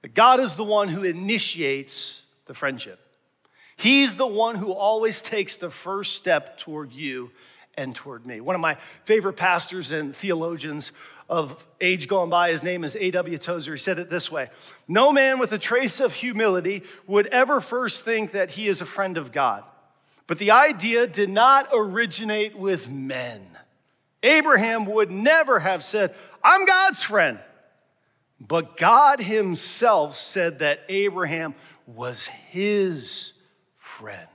that 0.00 0.14
God 0.14 0.40
is 0.40 0.56
the 0.56 0.64
one 0.64 0.88
who 0.88 1.04
initiates 1.04 2.22
the 2.46 2.54
friendship. 2.54 2.98
He's 3.76 4.16
the 4.16 4.26
one 4.26 4.56
who 4.56 4.72
always 4.72 5.22
takes 5.22 5.56
the 5.56 5.70
first 5.70 6.16
step 6.16 6.58
toward 6.58 6.92
you 6.92 7.30
and 7.74 7.94
toward 7.94 8.26
me. 8.26 8.40
One 8.40 8.54
of 8.54 8.60
my 8.60 8.74
favorite 8.74 9.34
pastors 9.34 9.92
and 9.92 10.14
theologians 10.14 10.92
of 11.28 11.64
age 11.80 12.08
gone 12.08 12.28
by, 12.28 12.50
his 12.50 12.62
name 12.62 12.84
is 12.84 12.96
A.W. 12.96 13.38
Tozer. 13.38 13.72
He 13.72 13.78
said 13.78 13.98
it 13.98 14.10
this 14.10 14.30
way 14.30 14.50
No 14.88 15.12
man 15.12 15.38
with 15.38 15.52
a 15.52 15.58
trace 15.58 16.00
of 16.00 16.12
humility 16.12 16.82
would 17.06 17.26
ever 17.28 17.60
first 17.60 18.04
think 18.04 18.32
that 18.32 18.50
he 18.50 18.68
is 18.68 18.80
a 18.80 18.86
friend 18.86 19.16
of 19.16 19.32
God. 19.32 19.64
But 20.26 20.38
the 20.38 20.52
idea 20.52 21.06
did 21.06 21.30
not 21.30 21.68
originate 21.72 22.56
with 22.56 22.90
men. 22.90 23.46
Abraham 24.22 24.86
would 24.86 25.10
never 25.10 25.58
have 25.58 25.82
said, 25.82 26.14
I'm 26.44 26.64
God's 26.64 27.02
friend. 27.02 27.38
But 28.40 28.76
God 28.76 29.20
himself 29.20 30.16
said 30.16 30.60
that 30.60 30.80
Abraham 30.88 31.54
was 31.86 32.26
his 32.26 33.32
friend. 33.78 34.28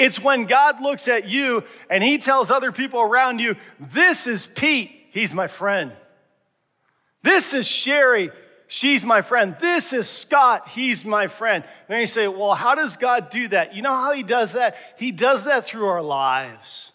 It's 0.00 0.18
when 0.18 0.46
God 0.46 0.80
looks 0.80 1.08
at 1.08 1.28
you 1.28 1.62
and 1.90 2.02
he 2.02 2.16
tells 2.16 2.50
other 2.50 2.72
people 2.72 3.02
around 3.02 3.38
you, 3.38 3.54
This 3.78 4.26
is 4.26 4.46
Pete, 4.46 4.90
he's 5.10 5.34
my 5.34 5.46
friend. 5.46 5.92
This 7.22 7.52
is 7.52 7.66
Sherry, 7.68 8.30
she's 8.66 9.04
my 9.04 9.20
friend. 9.20 9.56
This 9.60 9.92
is 9.92 10.08
Scott, 10.08 10.68
he's 10.68 11.04
my 11.04 11.26
friend. 11.26 11.62
And 11.64 11.86
then 11.88 12.00
you 12.00 12.06
say, 12.06 12.28
Well, 12.28 12.54
how 12.54 12.74
does 12.74 12.96
God 12.96 13.28
do 13.28 13.48
that? 13.48 13.74
You 13.74 13.82
know 13.82 13.92
how 13.92 14.12
he 14.12 14.22
does 14.22 14.54
that? 14.54 14.76
He 14.96 15.12
does 15.12 15.44
that 15.44 15.66
through 15.66 15.86
our 15.88 16.02
lives. 16.02 16.89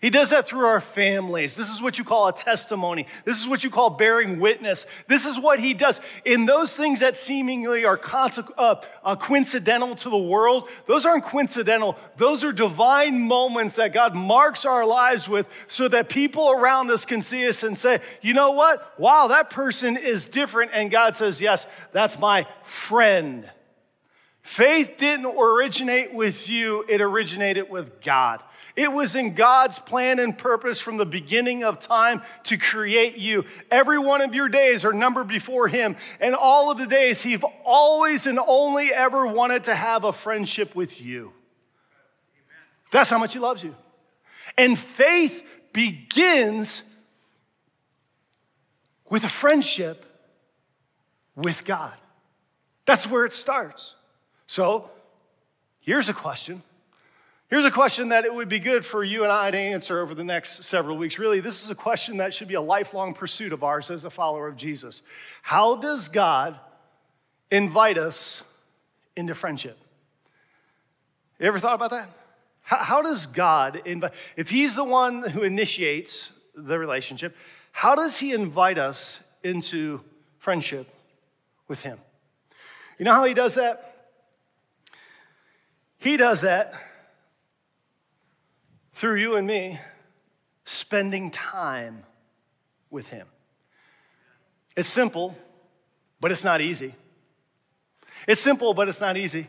He 0.00 0.08
does 0.08 0.30
that 0.30 0.48
through 0.48 0.64
our 0.64 0.80
families. 0.80 1.54
This 1.56 1.68
is 1.70 1.82
what 1.82 1.98
you 1.98 2.04
call 2.04 2.28
a 2.28 2.32
testimony. 2.32 3.06
This 3.24 3.38
is 3.38 3.46
what 3.46 3.62
you 3.62 3.68
call 3.68 3.90
bearing 3.90 4.40
witness. 4.40 4.86
This 5.08 5.26
is 5.26 5.38
what 5.38 5.60
he 5.60 5.74
does. 5.74 6.00
In 6.24 6.46
those 6.46 6.74
things 6.74 7.00
that 7.00 7.20
seemingly 7.20 7.84
are 7.84 8.00
uh, 8.12 8.76
uh, 9.04 9.16
coincidental 9.16 9.94
to 9.96 10.08
the 10.08 10.16
world, 10.16 10.68
those 10.86 11.04
aren't 11.04 11.24
coincidental. 11.24 11.98
Those 12.16 12.44
are 12.44 12.52
divine 12.52 13.20
moments 13.20 13.76
that 13.76 13.92
God 13.92 14.14
marks 14.14 14.64
our 14.64 14.86
lives 14.86 15.28
with 15.28 15.46
so 15.68 15.86
that 15.88 16.08
people 16.08 16.50
around 16.50 16.90
us 16.90 17.04
can 17.04 17.20
see 17.20 17.46
us 17.46 17.62
and 17.62 17.76
say, 17.76 18.00
you 18.22 18.32
know 18.32 18.52
what? 18.52 18.98
Wow, 18.98 19.26
that 19.26 19.50
person 19.50 19.98
is 19.98 20.26
different. 20.26 20.70
And 20.72 20.90
God 20.90 21.16
says, 21.16 21.42
yes, 21.42 21.66
that's 21.92 22.18
my 22.18 22.46
friend. 22.62 23.48
Faith 24.42 24.94
didn't 24.96 25.26
originate 25.26 26.14
with 26.14 26.48
you, 26.48 26.84
it 26.88 27.02
originated 27.02 27.68
with 27.68 28.00
God. 28.00 28.42
It 28.74 28.90
was 28.90 29.14
in 29.14 29.34
God's 29.34 29.78
plan 29.78 30.18
and 30.18 30.36
purpose 30.36 30.80
from 30.80 30.96
the 30.96 31.04
beginning 31.04 31.62
of 31.62 31.78
time 31.78 32.22
to 32.44 32.56
create 32.56 33.18
you. 33.18 33.44
Every 33.70 33.98
one 33.98 34.22
of 34.22 34.34
your 34.34 34.48
days 34.48 34.84
are 34.84 34.94
numbered 34.94 35.28
before 35.28 35.68
Him, 35.68 35.96
and 36.20 36.34
all 36.34 36.70
of 36.70 36.78
the 36.78 36.86
days 36.86 37.20
He's 37.20 37.40
always 37.64 38.26
and 38.26 38.38
only 38.38 38.92
ever 38.92 39.26
wanted 39.26 39.64
to 39.64 39.74
have 39.74 40.04
a 40.04 40.12
friendship 40.12 40.74
with 40.74 41.02
you. 41.02 41.32
That's 42.90 43.10
how 43.10 43.18
much 43.18 43.34
He 43.34 43.38
loves 43.38 43.62
you. 43.62 43.74
And 44.56 44.78
faith 44.78 45.46
begins 45.72 46.82
with 49.10 49.24
a 49.24 49.28
friendship 49.28 50.06
with 51.36 51.64
God. 51.64 51.94
That's 52.86 53.06
where 53.06 53.26
it 53.26 53.34
starts. 53.34 53.94
So 54.50 54.90
here's 55.78 56.08
a 56.08 56.12
question. 56.12 56.64
Here's 57.46 57.64
a 57.64 57.70
question 57.70 58.08
that 58.08 58.24
it 58.24 58.34
would 58.34 58.48
be 58.48 58.58
good 58.58 58.84
for 58.84 59.04
you 59.04 59.22
and 59.22 59.30
I 59.30 59.48
to 59.48 59.56
answer 59.56 60.00
over 60.00 60.12
the 60.12 60.24
next 60.24 60.64
several 60.64 60.96
weeks. 60.96 61.20
Really, 61.20 61.38
this 61.38 61.62
is 61.62 61.70
a 61.70 61.74
question 61.76 62.16
that 62.16 62.34
should 62.34 62.48
be 62.48 62.54
a 62.54 62.60
lifelong 62.60 63.14
pursuit 63.14 63.52
of 63.52 63.62
ours 63.62 63.92
as 63.92 64.04
a 64.04 64.10
follower 64.10 64.48
of 64.48 64.56
Jesus. 64.56 65.02
How 65.42 65.76
does 65.76 66.08
God 66.08 66.58
invite 67.52 67.96
us 67.96 68.42
into 69.14 69.36
friendship? 69.36 69.78
You 71.38 71.46
ever 71.46 71.60
thought 71.60 71.76
about 71.76 71.90
that? 71.90 72.08
How, 72.62 72.78
how 72.78 73.02
does 73.02 73.26
God 73.26 73.82
invite, 73.84 74.14
if 74.36 74.50
He's 74.50 74.74
the 74.74 74.82
one 74.82 75.22
who 75.22 75.44
initiates 75.44 76.32
the 76.56 76.76
relationship, 76.76 77.36
how 77.70 77.94
does 77.94 78.18
He 78.18 78.32
invite 78.32 78.78
us 78.78 79.20
into 79.44 80.00
friendship 80.40 80.88
with 81.68 81.82
Him? 81.82 82.00
You 82.98 83.04
know 83.04 83.14
how 83.14 83.24
He 83.26 83.34
does 83.34 83.54
that? 83.54 83.89
He 86.00 86.16
does 86.16 86.40
that 86.40 86.74
through 88.94 89.16
you 89.16 89.36
and 89.36 89.46
me 89.46 89.78
spending 90.64 91.30
time 91.30 92.04
with 92.90 93.08
Him. 93.08 93.26
It's 94.76 94.88
simple, 94.88 95.36
but 96.20 96.30
it's 96.30 96.42
not 96.42 96.62
easy. 96.62 96.94
It's 98.26 98.40
simple, 98.40 98.72
but 98.72 98.88
it's 98.88 99.00
not 99.00 99.18
easy. 99.18 99.46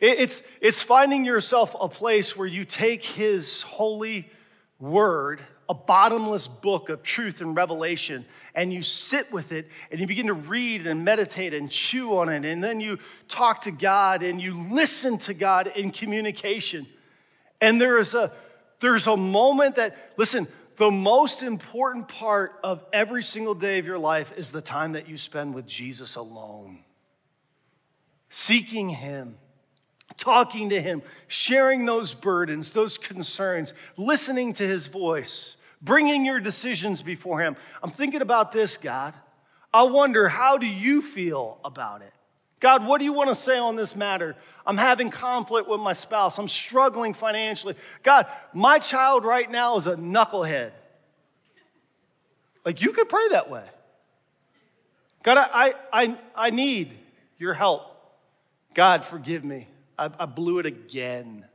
It's, 0.00 0.42
it's 0.60 0.82
finding 0.82 1.24
yourself 1.24 1.76
a 1.78 1.88
place 1.88 2.34
where 2.34 2.48
you 2.48 2.64
take 2.64 3.04
His 3.04 3.60
holy 3.62 4.30
word 4.78 5.42
a 5.70 5.74
bottomless 5.74 6.48
book 6.48 6.90
of 6.90 7.02
truth 7.02 7.40
and 7.40 7.56
revelation, 7.56 8.26
and 8.54 8.70
you 8.72 8.82
sit 8.82 9.32
with 9.32 9.52
it 9.52 9.68
and 9.90 10.00
you 10.00 10.06
begin 10.06 10.26
to 10.26 10.34
read 10.34 10.86
and 10.86 11.04
meditate 11.04 11.54
and 11.54 11.70
chew 11.70 12.18
on 12.18 12.28
it, 12.28 12.44
and 12.44 12.62
then 12.62 12.80
you 12.80 12.98
talk 13.28 13.62
to 13.62 13.70
God 13.70 14.22
and 14.22 14.42
you 14.42 14.52
listen 14.70 15.16
to 15.18 15.32
God 15.32 15.68
in 15.68 15.92
communication. 15.92 16.86
And 17.62 17.80
there 17.80 17.98
is 17.98 18.14
a, 18.14 18.32
There's 18.80 19.06
a 19.06 19.16
moment 19.16 19.76
that, 19.76 19.94
listen, 20.16 20.48
the 20.76 20.90
most 20.90 21.42
important 21.42 22.08
part 22.08 22.58
of 22.64 22.82
every 22.92 23.22
single 23.22 23.54
day 23.54 23.78
of 23.78 23.84
your 23.84 23.98
life 23.98 24.32
is 24.38 24.50
the 24.50 24.62
time 24.62 24.92
that 24.92 25.06
you 25.06 25.18
spend 25.18 25.54
with 25.54 25.66
Jesus 25.66 26.16
alone, 26.16 26.78
seeking 28.30 28.88
Him, 28.88 29.36
talking 30.16 30.70
to 30.70 30.80
Him, 30.80 31.02
sharing 31.28 31.84
those 31.84 32.14
burdens, 32.14 32.72
those 32.72 32.96
concerns, 32.96 33.74
listening 33.98 34.54
to 34.54 34.66
His 34.66 34.86
voice, 34.86 35.56
bringing 35.80 36.24
your 36.24 36.40
decisions 36.40 37.02
before 37.02 37.40
Him. 37.40 37.56
I'm 37.82 37.90
thinking 37.90 38.22
about 38.22 38.52
this, 38.52 38.76
God. 38.76 39.14
I 39.72 39.84
wonder, 39.84 40.28
how 40.28 40.58
do 40.58 40.66
you 40.66 41.00
feel 41.00 41.58
about 41.64 42.02
it? 42.02 42.12
God, 42.58 42.86
what 42.86 42.98
do 42.98 43.04
you 43.06 43.12
want 43.14 43.30
to 43.30 43.34
say 43.34 43.56
on 43.56 43.74
this 43.74 43.96
matter? 43.96 44.36
I'm 44.66 44.76
having 44.76 45.10
conflict 45.10 45.68
with 45.68 45.80
my 45.80 45.94
spouse. 45.94 46.38
I'm 46.38 46.48
struggling 46.48 47.14
financially. 47.14 47.74
God, 48.02 48.26
my 48.52 48.78
child 48.78 49.24
right 49.24 49.50
now 49.50 49.76
is 49.76 49.86
a 49.86 49.96
knucklehead. 49.96 50.72
Like, 52.64 52.82
you 52.82 52.92
could 52.92 53.08
pray 53.08 53.28
that 53.30 53.48
way. 53.50 53.64
God, 55.22 55.38
I, 55.38 55.74
I, 55.92 56.18
I 56.34 56.50
need 56.50 56.92
your 57.38 57.54
help. 57.54 57.82
God, 58.74 59.04
forgive 59.04 59.42
me. 59.42 59.68
I, 59.98 60.10
I 60.18 60.26
blew 60.26 60.58
it 60.58 60.66
again. 60.66 61.46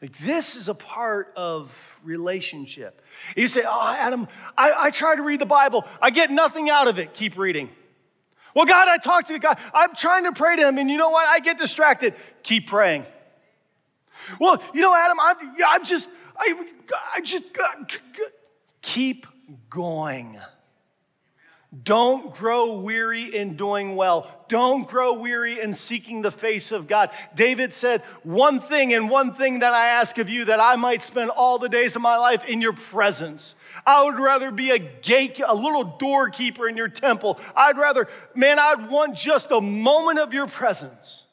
Like, 0.00 0.16
this 0.18 0.54
is 0.54 0.68
a 0.68 0.74
part 0.74 1.32
of 1.36 1.98
relationship. 2.04 3.02
You 3.36 3.48
say, 3.48 3.64
Oh, 3.66 3.96
Adam, 3.98 4.28
I, 4.56 4.72
I 4.76 4.90
try 4.90 5.16
to 5.16 5.22
read 5.22 5.40
the 5.40 5.46
Bible, 5.46 5.84
I 6.00 6.10
get 6.10 6.30
nothing 6.30 6.70
out 6.70 6.88
of 6.88 6.98
it. 6.98 7.14
Keep 7.14 7.36
reading. 7.36 7.70
Well, 8.54 8.64
God, 8.64 8.88
I 8.88 8.96
talk 8.96 9.26
to 9.28 9.38
God. 9.38 9.58
I'm 9.74 9.94
trying 9.94 10.24
to 10.24 10.32
pray 10.32 10.56
to 10.56 10.66
Him, 10.66 10.78
and 10.78 10.90
you 10.90 10.96
know 10.96 11.10
what? 11.10 11.26
I 11.26 11.38
get 11.38 11.58
distracted. 11.58 12.14
Keep 12.42 12.68
praying. 12.68 13.06
Well, 14.40 14.62
you 14.74 14.82
know, 14.82 14.94
Adam, 14.94 15.18
I'm, 15.20 15.36
I'm 15.66 15.84
just, 15.84 16.08
I, 16.36 16.66
I 17.14 17.20
just, 17.20 17.44
keep 18.82 19.26
going. 19.70 20.40
Don't 21.82 22.34
grow 22.34 22.78
weary 22.78 23.34
in 23.36 23.56
doing 23.56 23.94
well. 23.94 24.30
Don't 24.48 24.88
grow 24.88 25.12
weary 25.12 25.60
in 25.60 25.74
seeking 25.74 26.22
the 26.22 26.30
face 26.30 26.72
of 26.72 26.88
God. 26.88 27.10
David 27.34 27.74
said, 27.74 28.00
One 28.22 28.58
thing 28.58 28.94
and 28.94 29.10
one 29.10 29.34
thing 29.34 29.58
that 29.58 29.74
I 29.74 29.88
ask 29.88 30.16
of 30.16 30.30
you, 30.30 30.46
that 30.46 30.60
I 30.60 30.76
might 30.76 31.02
spend 31.02 31.28
all 31.28 31.58
the 31.58 31.68
days 31.68 31.94
of 31.94 32.00
my 32.00 32.16
life 32.16 32.42
in 32.44 32.62
your 32.62 32.72
presence. 32.72 33.54
I 33.84 34.02
would 34.04 34.18
rather 34.18 34.50
be 34.50 34.70
a 34.70 34.78
gate, 34.78 35.42
a 35.46 35.54
little 35.54 35.84
doorkeeper 35.84 36.66
in 36.66 36.76
your 36.76 36.88
temple. 36.88 37.38
I'd 37.54 37.76
rather, 37.76 38.08
man, 38.34 38.58
I'd 38.58 38.88
want 38.90 39.14
just 39.14 39.50
a 39.50 39.60
moment 39.60 40.18
of 40.18 40.32
your 40.32 40.46
presence. 40.46 41.24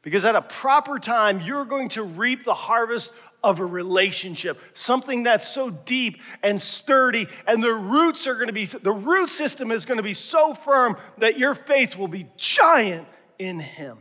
Because 0.00 0.24
at 0.24 0.34
a 0.34 0.42
proper 0.42 0.98
time, 0.98 1.40
you're 1.42 1.66
going 1.66 1.90
to 1.90 2.02
reap 2.02 2.44
the 2.44 2.54
harvest 2.54 3.12
of 3.44 3.60
a 3.60 3.66
relationship, 3.66 4.58
something 4.74 5.24
that's 5.24 5.48
so 5.48 5.70
deep 5.70 6.20
and 6.42 6.60
sturdy, 6.60 7.26
and 7.46 7.62
the 7.62 7.72
roots 7.72 8.26
are 8.26 8.34
going 8.34 8.46
to 8.46 8.52
be, 8.52 8.66
the 8.66 8.92
root 8.92 9.30
system 9.30 9.70
is 9.70 9.84
going 9.84 9.96
to 9.96 10.02
be 10.02 10.14
so 10.14 10.54
firm 10.54 10.96
that 11.18 11.38
your 11.38 11.54
faith 11.54 11.96
will 11.96 12.08
be 12.08 12.26
giant 12.36 13.06
in 13.38 13.58
Him 13.58 13.98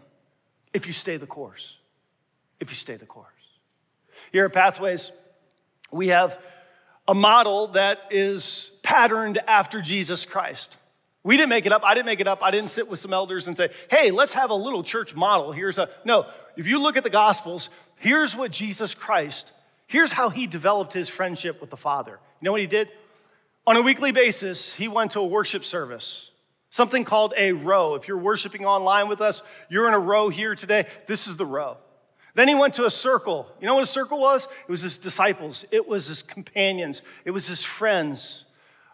if 0.74 0.88
you 0.88 0.94
stay 0.94 1.18
the 1.18 1.28
course. 1.28 1.78
If 2.60 2.70
you 2.70 2.76
stay 2.76 2.96
the 2.96 3.06
course. 3.06 3.28
Here 4.32 4.46
at 4.46 4.54
Pathways, 4.54 5.12
we 5.92 6.10
have 6.10 6.40
a 7.08 7.16
model 7.16 7.68
that 7.70 7.98
is 8.12 8.72
patterned 8.84 9.40
after 9.48 9.82
Jesus 9.82 10.26
Christ. 10.26 10.78
We 11.24 11.38
didn't 11.38 11.50
make 11.50 11.66
it 11.66 11.72
up. 11.72 11.84
I 11.84 11.94
didn't 11.94 12.08
make 12.08 12.20
it 12.20 12.28
up. 12.28 12.42
I 12.42 12.50
didn't 12.50 12.70
sit 12.70 12.88
with 12.88 13.00
some 13.00 13.14
elders 13.14 13.48
and 13.48 13.56
say, 13.56 13.70
hey, 13.90 14.12
let's 14.12 14.34
have 14.34 14.50
a 14.50 14.56
little 14.56 14.82
church 14.82 15.16
model. 15.16 15.52
Here's 15.52 15.78
a, 15.78 15.90
no, 16.04 16.26
if 16.56 16.66
you 16.68 16.80
look 16.80 16.98
at 16.98 17.04
the 17.04 17.10
Gospels, 17.12 17.70
here's 18.02 18.36
what 18.36 18.52
Jesus 18.52 18.94
Christ, 18.94 19.52
here's 19.88 20.12
how 20.12 20.30
he 20.30 20.48
developed 20.48 20.92
his 20.92 21.08
friendship 21.08 21.62
with 21.62 21.70
the 21.70 21.78
Father. 21.78 22.20
You 22.42 22.46
know 22.46 22.52
what 22.52 22.62
he 22.62 22.68
did? 22.68 22.90
On 23.68 23.78
a 23.78 23.82
weekly 23.82 24.12
basis, 24.12 24.74
he 24.74 24.88
went 24.88 25.12
to 25.12 25.20
a 25.20 25.26
worship 25.26 25.64
service, 25.64 26.32
something 26.72 27.06
called 27.06 27.34
a 27.38 27.52
row. 27.52 27.94
If 27.94 28.08
you're 28.08 28.18
worshiping 28.18 28.66
online 28.66 29.08
with 29.08 29.22
us, 29.22 29.44
you're 29.70 29.88
in 29.88 29.94
a 29.94 30.00
row 30.00 30.30
here 30.30 30.56
today. 30.56 30.88
This 31.08 31.28
is 31.28 31.38
the 31.38 31.46
row. 31.46 31.78
Then 32.34 32.48
he 32.48 32.56
went 32.56 32.74
to 32.76 32.86
a 32.86 32.90
circle. 32.90 33.48
You 33.60 33.68
know 33.68 33.76
what 33.76 33.84
a 33.84 33.88
circle 33.88 34.20
was? 34.20 34.48
It 34.68 34.72
was 34.72 34.82
his 34.82 34.98
disciples, 34.98 35.64
it 35.72 35.88
was 35.88 36.08
his 36.08 36.24
companions, 36.24 37.04
it 37.24 37.32
was 37.32 37.48
his 37.48 37.64
friends. 37.64 38.46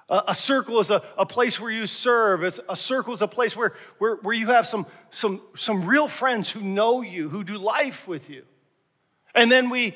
A, 0.09 0.23
a 0.29 0.35
circle 0.35 0.79
is 0.79 0.89
a, 0.89 1.01
a 1.17 1.25
place 1.25 1.59
where 1.59 1.71
you 1.71 1.85
serve. 1.85 2.43
It's, 2.43 2.59
a 2.69 2.75
circle 2.75 3.13
is 3.13 3.21
a 3.21 3.27
place 3.27 3.55
where, 3.55 3.73
where, 3.99 4.15
where 4.17 4.33
you 4.33 4.47
have 4.47 4.65
some, 4.65 4.85
some, 5.11 5.41
some 5.55 5.85
real 5.85 6.07
friends 6.07 6.49
who 6.49 6.61
know 6.61 7.01
you, 7.01 7.29
who 7.29 7.43
do 7.43 7.57
life 7.57 8.07
with 8.07 8.29
you. 8.29 8.43
And 9.37 9.49
then 9.49 9.69
we 9.69 9.95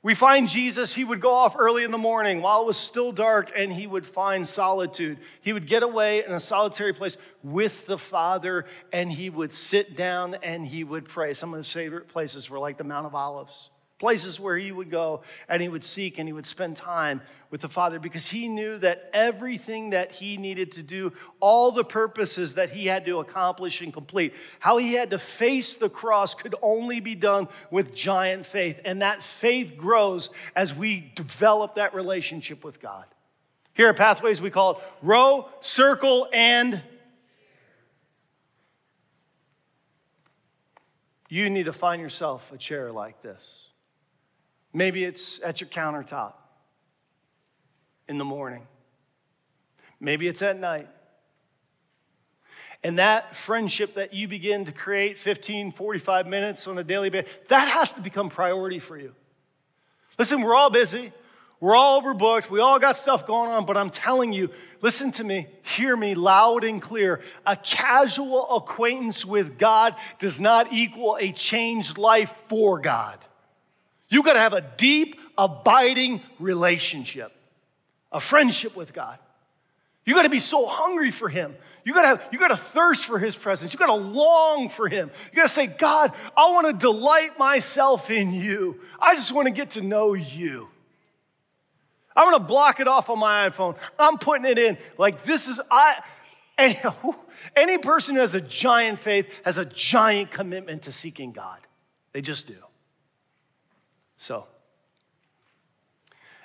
we 0.00 0.14
find 0.14 0.48
Jesus, 0.48 0.94
he 0.94 1.04
would 1.04 1.20
go 1.20 1.34
off 1.34 1.56
early 1.58 1.82
in 1.82 1.90
the 1.90 1.98
morning 1.98 2.40
while 2.40 2.62
it 2.62 2.66
was 2.66 2.76
still 2.76 3.10
dark 3.10 3.50
and 3.56 3.72
he 3.72 3.86
would 3.86 4.06
find 4.06 4.46
solitude. 4.46 5.18
He 5.40 5.52
would 5.52 5.66
get 5.66 5.82
away 5.82 6.24
in 6.24 6.32
a 6.32 6.38
solitary 6.38 6.92
place 6.92 7.16
with 7.42 7.84
the 7.86 7.98
Father 7.98 8.64
and 8.92 9.10
he 9.10 9.28
would 9.28 9.52
sit 9.52 9.96
down 9.96 10.36
and 10.36 10.64
he 10.64 10.84
would 10.84 11.08
pray. 11.08 11.34
Some 11.34 11.52
of 11.52 11.58
his 11.58 11.72
favorite 11.72 12.06
places 12.06 12.48
were 12.48 12.60
like 12.60 12.78
the 12.78 12.84
Mount 12.84 13.06
of 13.06 13.14
Olives 13.16 13.70
places 13.98 14.38
where 14.38 14.56
he 14.56 14.70
would 14.70 14.90
go 14.90 15.22
and 15.48 15.60
he 15.60 15.68
would 15.68 15.82
seek 15.82 16.18
and 16.18 16.28
he 16.28 16.32
would 16.32 16.46
spend 16.46 16.76
time 16.76 17.20
with 17.50 17.60
the 17.60 17.68
Father 17.68 17.98
because 17.98 18.26
he 18.26 18.46
knew 18.46 18.78
that 18.78 19.10
everything 19.12 19.90
that 19.90 20.12
he 20.12 20.36
needed 20.36 20.72
to 20.72 20.82
do, 20.82 21.12
all 21.40 21.72
the 21.72 21.84
purposes 21.84 22.54
that 22.54 22.70
he 22.70 22.86
had 22.86 23.04
to 23.04 23.18
accomplish 23.18 23.80
and 23.80 23.92
complete, 23.92 24.34
how 24.60 24.76
he 24.76 24.92
had 24.92 25.10
to 25.10 25.18
face 25.18 25.74
the 25.74 25.90
cross 25.90 26.34
could 26.34 26.54
only 26.62 27.00
be 27.00 27.14
done 27.14 27.48
with 27.70 27.94
giant 27.94 28.46
faith. 28.46 28.80
And 28.84 29.02
that 29.02 29.22
faith 29.22 29.76
grows 29.76 30.30
as 30.54 30.74
we 30.74 31.12
develop 31.16 31.74
that 31.74 31.94
relationship 31.94 32.62
with 32.62 32.80
God. 32.80 33.04
Here 33.74 33.88
at 33.88 33.96
Pathways, 33.96 34.40
we 34.40 34.50
call 34.50 34.72
it 34.72 34.78
row, 35.02 35.48
circle, 35.60 36.28
and 36.32 36.82
you 41.28 41.50
need 41.50 41.64
to 41.64 41.72
find 41.72 42.00
yourself 42.00 42.52
a 42.52 42.58
chair 42.58 42.92
like 42.92 43.22
this. 43.22 43.67
Maybe 44.78 45.02
it's 45.02 45.40
at 45.42 45.60
your 45.60 45.66
countertop 45.66 46.34
in 48.08 48.16
the 48.16 48.24
morning. 48.24 48.64
Maybe 49.98 50.28
it's 50.28 50.40
at 50.40 50.56
night. 50.56 50.88
And 52.84 53.00
that 53.00 53.34
friendship 53.34 53.94
that 53.94 54.14
you 54.14 54.28
begin 54.28 54.66
to 54.66 54.70
create 54.70 55.18
15, 55.18 55.72
45 55.72 56.28
minutes 56.28 56.68
on 56.68 56.78
a 56.78 56.84
daily 56.84 57.10
basis, 57.10 57.36
that 57.48 57.66
has 57.66 57.94
to 57.94 58.00
become 58.00 58.28
priority 58.28 58.78
for 58.78 58.96
you. 58.96 59.16
Listen, 60.16 60.42
we're 60.42 60.54
all 60.54 60.70
busy. 60.70 61.12
We're 61.58 61.74
all 61.74 62.00
overbooked. 62.00 62.48
We 62.48 62.60
all 62.60 62.78
got 62.78 62.96
stuff 62.96 63.26
going 63.26 63.50
on, 63.50 63.66
but 63.66 63.76
I'm 63.76 63.90
telling 63.90 64.32
you, 64.32 64.48
listen 64.80 65.10
to 65.10 65.24
me, 65.24 65.48
hear 65.62 65.96
me 65.96 66.14
loud 66.14 66.62
and 66.62 66.80
clear. 66.80 67.20
A 67.44 67.56
casual 67.56 68.48
acquaintance 68.58 69.24
with 69.24 69.58
God 69.58 69.96
does 70.20 70.38
not 70.38 70.72
equal 70.72 71.18
a 71.20 71.32
changed 71.32 71.98
life 71.98 72.32
for 72.46 72.78
God. 72.78 73.18
You 74.08 74.22
got 74.22 74.34
to 74.34 74.38
have 74.38 74.52
a 74.52 74.62
deep, 74.76 75.20
abiding 75.36 76.22
relationship, 76.38 77.32
a 78.10 78.20
friendship 78.20 78.74
with 78.74 78.92
God. 78.92 79.18
You 80.04 80.14
got 80.14 80.22
to 80.22 80.30
be 80.30 80.38
so 80.38 80.64
hungry 80.64 81.10
for 81.10 81.28
Him. 81.28 81.54
You 81.84 81.92
got 81.92 82.02
to 82.02 82.08
have, 82.08 82.22
you 82.32 82.38
got 82.38 82.48
to 82.48 82.56
thirst 82.56 83.04
for 83.04 83.18
His 83.18 83.36
presence. 83.36 83.72
You 83.72 83.78
got 83.78 83.86
to 83.86 83.94
long 83.94 84.70
for 84.70 84.88
Him. 84.88 85.10
You 85.30 85.36
got 85.36 85.48
to 85.48 85.52
say, 85.52 85.66
God, 85.66 86.12
I 86.36 86.50
want 86.50 86.66
to 86.66 86.72
delight 86.72 87.38
myself 87.38 88.10
in 88.10 88.32
You. 88.32 88.80
I 88.98 89.14
just 89.14 89.32
want 89.32 89.46
to 89.46 89.52
get 89.52 89.70
to 89.72 89.82
know 89.82 90.14
You. 90.14 90.68
I 92.16 92.24
want 92.24 92.36
to 92.36 92.42
block 92.42 92.80
it 92.80 92.88
off 92.88 93.10
on 93.10 93.18
my 93.18 93.48
iPhone. 93.48 93.76
I'm 93.98 94.18
putting 94.18 94.46
it 94.46 94.58
in. 94.58 94.78
Like 94.96 95.22
this 95.22 95.48
is 95.48 95.60
I. 95.70 96.02
Any, 96.56 96.76
any 97.56 97.78
person 97.78 98.16
who 98.16 98.20
has 98.20 98.34
a 98.34 98.40
giant 98.40 98.98
faith 98.98 99.32
has 99.44 99.58
a 99.58 99.64
giant 99.64 100.30
commitment 100.30 100.82
to 100.82 100.92
seeking 100.92 101.32
God. 101.32 101.58
They 102.12 102.20
just 102.20 102.46
do. 102.46 102.56
So, 104.18 104.46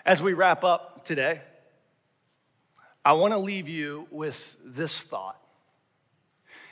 as 0.05 0.21
we 0.21 0.33
wrap 0.33 0.63
up 0.63 1.03
today, 1.05 1.41
I 3.03 3.13
want 3.13 3.33
to 3.33 3.39
leave 3.39 3.67
you 3.67 4.07
with 4.12 4.55
this 4.63 4.99
thought. 4.99 5.39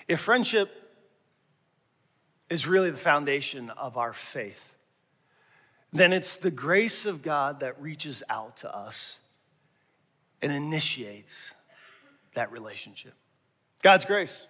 If 0.07 0.19
friendship 0.19 0.69
is 2.49 2.67
really 2.67 2.91
the 2.91 2.97
foundation 2.97 3.71
of 3.71 3.97
our 3.97 4.13
faith, 4.13 4.75
then 5.91 6.13
it's 6.13 6.37
the 6.37 6.51
grace 6.51 7.05
of 7.05 7.21
God 7.23 7.61
that 7.61 7.81
reaches 7.81 8.21
out 8.29 8.57
to 8.57 8.73
us 8.73 9.17
and 10.41 10.51
initiates 10.51 11.53
that 12.35 12.51
relationship. 12.51 13.13
God's 13.81 14.05
grace. 14.05 14.45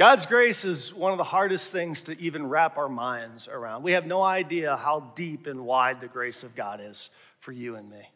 God's 0.00 0.24
grace 0.24 0.64
is 0.64 0.94
one 0.94 1.12
of 1.12 1.18
the 1.18 1.24
hardest 1.24 1.72
things 1.72 2.04
to 2.04 2.18
even 2.18 2.46
wrap 2.46 2.78
our 2.78 2.88
minds 2.88 3.48
around. 3.48 3.82
We 3.82 3.92
have 3.92 4.06
no 4.06 4.22
idea 4.22 4.74
how 4.78 5.12
deep 5.14 5.46
and 5.46 5.66
wide 5.66 6.00
the 6.00 6.08
grace 6.08 6.42
of 6.42 6.56
God 6.56 6.80
is 6.82 7.10
for 7.40 7.52
you 7.52 7.76
and 7.76 7.90
me. 7.90 8.08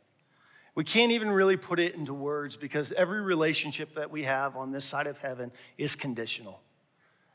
We 0.74 0.82
can't 0.82 1.12
even 1.12 1.30
really 1.30 1.58
put 1.58 1.78
it 1.78 1.94
into 1.94 2.14
words 2.14 2.56
because 2.56 2.90
every 2.92 3.20
relationship 3.20 3.96
that 3.96 4.10
we 4.10 4.22
have 4.22 4.56
on 4.56 4.72
this 4.72 4.86
side 4.86 5.06
of 5.06 5.18
heaven 5.18 5.52
is 5.76 5.94
conditional. 5.94 6.62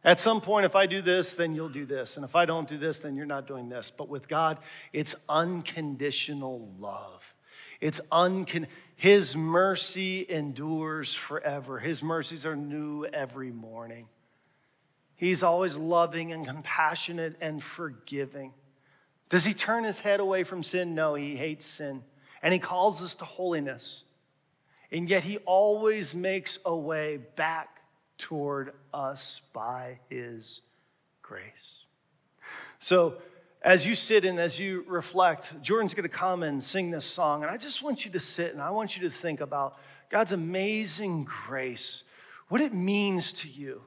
At 0.03 0.19
some 0.19 0.41
point, 0.41 0.65
if 0.65 0.75
I 0.75 0.87
do 0.87 1.03
this, 1.03 1.35
then 1.35 1.53
you'll 1.53 1.69
do 1.69 1.85
this. 1.85 2.15
And 2.15 2.25
if 2.25 2.35
I 2.35 2.45
don't 2.45 2.67
do 2.67 2.79
this, 2.79 2.97
then 2.97 3.15
you're 3.15 3.27
not 3.27 3.45
doing 3.45 3.69
this. 3.69 3.91
But 3.95 4.09
with 4.09 4.27
God, 4.27 4.57
it's 4.93 5.13
unconditional 5.29 6.67
love. 6.79 7.35
It's 7.81 8.01
uncon- 8.11 8.65
His 8.95 9.35
mercy 9.35 10.25
endures 10.27 11.13
forever. 11.13 11.77
His 11.77 12.01
mercies 12.01 12.47
are 12.47 12.55
new 12.55 13.05
every 13.05 13.51
morning. 13.51 14.07
He's 15.19 15.43
always 15.43 15.75
loving 15.75 16.31
and 16.31 16.47
compassionate 16.47 17.35
and 17.41 17.61
forgiving. 17.61 18.53
Does 19.27 19.43
he 19.43 19.53
turn 19.53 19.83
his 19.83 19.99
head 19.99 20.21
away 20.21 20.45
from 20.45 20.63
sin? 20.63 20.95
No, 20.95 21.15
he 21.15 21.35
hates 21.35 21.65
sin. 21.65 22.03
And 22.41 22.53
he 22.53 22.59
calls 22.59 23.03
us 23.03 23.15
to 23.15 23.25
holiness. 23.25 24.03
And 24.93 25.09
yet 25.09 25.25
he 25.25 25.37
always 25.39 26.15
makes 26.15 26.57
a 26.65 26.73
way 26.73 27.17
back 27.35 27.81
toward 28.17 28.71
us 28.93 29.41
by 29.51 29.99
his 30.09 30.61
grace. 31.21 31.43
So, 32.79 33.15
as 33.61 33.85
you 33.85 33.95
sit 33.95 34.23
and 34.23 34.39
as 34.39 34.57
you 34.57 34.85
reflect, 34.87 35.61
Jordan's 35.61 35.93
going 35.93 36.03
to 36.03 36.09
come 36.09 36.43
and 36.43 36.63
sing 36.63 36.91
this 36.91 37.03
song. 37.03 37.43
And 37.43 37.51
I 37.51 37.57
just 37.57 37.83
want 37.83 38.05
you 38.05 38.11
to 38.11 38.19
sit 38.21 38.53
and 38.53 38.61
I 38.61 38.69
want 38.69 38.95
you 38.95 39.03
to 39.03 39.09
think 39.09 39.41
about 39.41 39.77
God's 40.09 40.31
amazing 40.31 41.25
grace, 41.25 42.05
what 42.47 42.61
it 42.61 42.73
means 42.73 43.33
to 43.33 43.49
you. 43.49 43.81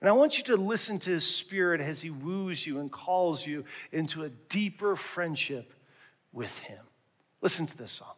And 0.00 0.08
I 0.08 0.12
want 0.12 0.38
you 0.38 0.44
to 0.44 0.56
listen 0.56 0.98
to 1.00 1.10
his 1.10 1.24
spirit 1.24 1.80
as 1.80 2.00
he 2.00 2.10
woos 2.10 2.66
you 2.66 2.78
and 2.78 2.90
calls 2.90 3.44
you 3.44 3.64
into 3.90 4.22
a 4.22 4.28
deeper 4.28 4.94
friendship 4.94 5.74
with 6.32 6.56
him. 6.60 6.84
Listen 7.40 7.66
to 7.66 7.76
this 7.76 7.92
song. 7.92 8.17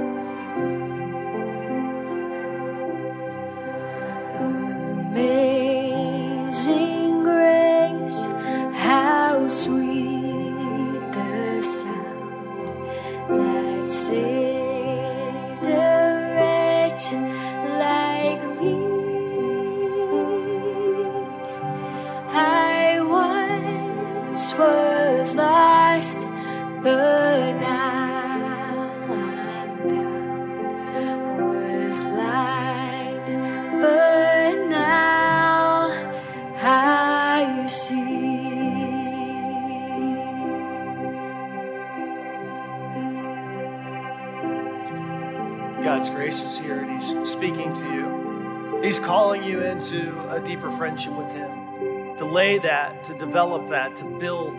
deeper 50.61 50.77
friendship 50.77 51.13
with 51.13 51.33
Him, 51.33 52.17
to 52.17 52.25
lay 52.25 52.59
that, 52.59 53.03
to 53.05 53.17
develop 53.17 53.69
that, 53.71 53.95
to 53.95 54.05
build 54.05 54.53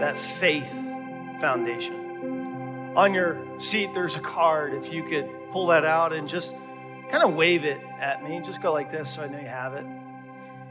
that 0.00 0.18
faith 0.18 0.68
foundation. 1.40 2.92
On 2.96 3.14
your 3.14 3.38
seat, 3.60 3.90
there's 3.94 4.16
a 4.16 4.20
card. 4.20 4.74
If 4.74 4.92
you 4.92 5.04
could 5.04 5.28
pull 5.52 5.68
that 5.68 5.84
out 5.84 6.12
and 6.12 6.28
just 6.28 6.54
kind 7.08 7.22
of 7.22 7.34
wave 7.34 7.64
it 7.64 7.80
at 8.00 8.24
me, 8.24 8.40
just 8.44 8.60
go 8.60 8.72
like 8.72 8.90
this 8.90 9.14
so 9.14 9.22
I 9.22 9.28
know 9.28 9.38
you 9.38 9.46
have 9.46 9.74
it. 9.74 9.84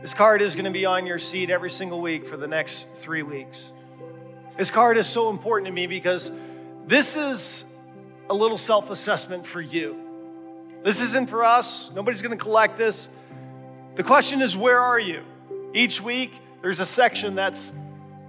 This 0.01 0.13
card 0.13 0.41
is 0.41 0.53
going 0.53 0.65
to 0.65 0.71
be 0.71 0.85
on 0.85 1.05
your 1.05 1.17
seat 1.17 1.49
every 1.49 1.69
single 1.69 2.01
week 2.01 2.27
for 2.27 2.35
the 2.35 2.47
next 2.47 2.87
three 2.95 3.23
weeks. 3.23 3.71
This 4.57 4.69
card 4.69 4.97
is 4.97 5.07
so 5.07 5.29
important 5.29 5.67
to 5.67 5.71
me 5.71 5.87
because 5.87 6.29
this 6.87 7.15
is 7.15 7.63
a 8.29 8.33
little 8.33 8.57
self 8.57 8.89
assessment 8.89 9.45
for 9.45 9.61
you. 9.61 9.95
This 10.83 11.01
isn't 11.01 11.29
for 11.29 11.45
us. 11.45 11.89
Nobody's 11.95 12.21
going 12.21 12.37
to 12.37 12.43
collect 12.43 12.77
this. 12.77 13.07
The 13.95 14.03
question 14.03 14.41
is, 14.41 14.55
where 14.55 14.79
are 14.79 14.99
you? 14.99 15.23
Each 15.73 16.01
week, 16.01 16.33
there's 16.61 16.79
a 16.79 16.85
section 16.85 17.35
that's 17.35 17.73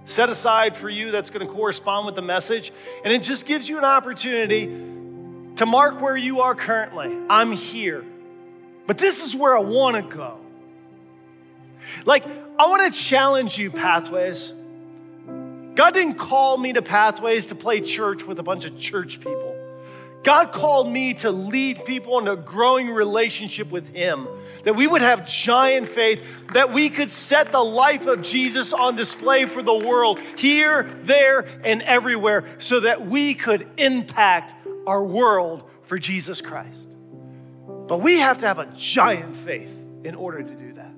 set 0.05 0.29
aside 0.29 0.77
for 0.77 0.89
you 0.89 1.11
that's 1.11 1.29
going 1.29 1.45
to 1.45 1.53
correspond 1.53 2.05
with 2.05 2.15
the 2.15 2.21
message. 2.21 2.71
And 3.03 3.13
it 3.13 3.23
just 3.23 3.45
gives 3.45 3.67
you 3.67 3.77
an 3.77 3.83
opportunity 3.83 4.65
to 5.57 5.65
mark 5.65 6.01
where 6.01 6.15
you 6.15 6.41
are 6.41 6.55
currently. 6.55 7.15
I'm 7.29 7.51
here. 7.51 8.05
But 8.85 8.97
this 8.97 9.25
is 9.25 9.35
where 9.35 9.55
I 9.55 9.59
want 9.59 9.95
to 9.97 10.15
go. 10.15 10.37
Like, 12.05 12.25
I 12.25 12.67
want 12.67 12.91
to 12.91 12.99
challenge 12.99 13.57
you, 13.57 13.69
Pathways. 13.69 14.53
God 15.75 15.93
didn't 15.93 16.15
call 16.15 16.57
me 16.57 16.73
to 16.73 16.81
Pathways 16.81 17.47
to 17.47 17.55
play 17.55 17.81
church 17.81 18.23
with 18.23 18.39
a 18.39 18.43
bunch 18.43 18.65
of 18.65 18.79
church 18.79 19.19
people. 19.19 19.46
God 20.27 20.51
called 20.51 20.89
me 20.89 21.13
to 21.13 21.31
lead 21.31 21.85
people 21.85 22.19
in 22.19 22.27
a 22.27 22.35
growing 22.35 22.89
relationship 22.89 23.71
with 23.71 23.95
Him, 23.95 24.27
that 24.65 24.75
we 24.75 24.85
would 24.85 25.01
have 25.01 25.25
giant 25.25 25.87
faith, 25.87 26.47
that 26.47 26.73
we 26.73 26.89
could 26.89 27.09
set 27.09 27.53
the 27.53 27.63
life 27.63 28.07
of 28.07 28.23
Jesus 28.23 28.73
on 28.73 28.97
display 28.97 29.45
for 29.45 29.63
the 29.63 29.73
world, 29.73 30.19
here, 30.35 30.83
there, 31.03 31.47
and 31.63 31.81
everywhere, 31.81 32.43
so 32.57 32.81
that 32.81 33.07
we 33.07 33.35
could 33.35 33.69
impact 33.77 34.67
our 34.85 35.01
world 35.01 35.63
for 35.83 35.97
Jesus 35.97 36.41
Christ. 36.41 36.89
But 37.87 38.01
we 38.01 38.17
have 38.19 38.39
to 38.39 38.47
have 38.47 38.59
a 38.59 38.65
giant 38.75 39.33
faith 39.33 39.79
in 40.03 40.13
order 40.13 40.43
to 40.43 40.53
do 40.55 40.73
that. 40.73 40.91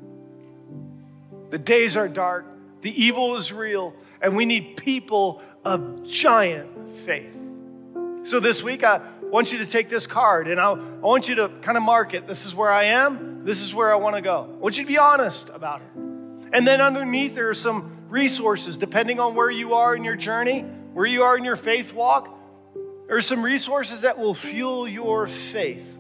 The 1.51 1.59
days 1.59 1.95
are 1.95 2.07
dark, 2.07 2.47
the 2.81 2.99
evil 2.99 3.35
is 3.35 3.53
real, 3.53 3.93
and 4.23 4.35
we 4.35 4.45
need 4.45 4.75
people 4.75 5.43
of 5.63 6.07
giant 6.07 6.89
faith. 6.95 7.35
So 8.23 8.39
this 8.39 8.61
week, 8.63 8.83
I 8.83 9.01
want 9.29 9.51
you 9.51 9.59
to 9.59 9.65
take 9.65 9.89
this 9.89 10.07
card 10.07 10.47
and 10.47 10.59
I, 10.59 10.71
I 10.71 10.75
want 10.99 11.27
you 11.29 11.35
to 11.35 11.49
kind 11.61 11.77
of 11.77 11.83
mark 11.83 12.13
it. 12.13 12.27
This 12.27 12.45
is 12.45 12.53
where 12.53 12.71
I 12.71 12.85
am. 12.85 13.45
This 13.45 13.61
is 13.61 13.73
where 13.73 13.91
I 13.91 13.95
want 13.95 14.15
to 14.15 14.21
go. 14.21 14.49
I 14.51 14.57
want 14.57 14.77
you 14.77 14.83
to 14.83 14.87
be 14.87 14.97
honest 14.97 15.49
about 15.49 15.81
it. 15.81 15.99
And 16.51 16.67
then 16.67 16.81
underneath, 16.81 17.35
there 17.35 17.49
are 17.49 17.53
some 17.53 17.97
resources, 18.09 18.77
depending 18.77 19.19
on 19.19 19.35
where 19.35 19.51
you 19.51 19.75
are 19.75 19.95
in 19.95 20.03
your 20.03 20.15
journey, 20.15 20.61
where 20.93 21.05
you 21.05 21.23
are 21.23 21.37
in 21.37 21.43
your 21.43 21.55
faith 21.55 21.93
walk. 21.93 22.35
There 23.07 23.17
are 23.17 23.21
some 23.21 23.43
resources 23.43 24.01
that 24.01 24.17
will 24.17 24.33
fuel 24.33 24.87
your 24.87 25.27
faith. 25.27 25.97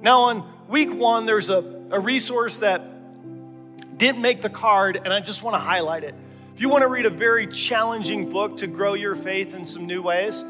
Now, 0.00 0.22
on 0.22 0.52
week 0.68 0.92
one, 0.92 1.26
there's 1.26 1.50
a, 1.50 1.58
a 1.90 2.00
resource 2.00 2.58
that 2.58 2.82
didn't 3.96 4.20
make 4.20 4.40
the 4.42 4.50
card, 4.50 4.96
and 4.96 5.12
I 5.12 5.20
just 5.20 5.42
want 5.42 5.54
to 5.54 5.60
highlight 5.60 6.02
it. 6.02 6.14
If 6.54 6.60
you 6.60 6.68
want 6.68 6.82
to 6.82 6.88
read 6.88 7.06
a 7.06 7.10
very 7.10 7.46
challenging 7.46 8.30
book 8.30 8.58
to 8.58 8.66
grow 8.66 8.94
your 8.94 9.14
faith 9.14 9.54
in 9.54 9.66
some 9.66 9.86
new 9.86 10.02
ways, 10.02 10.42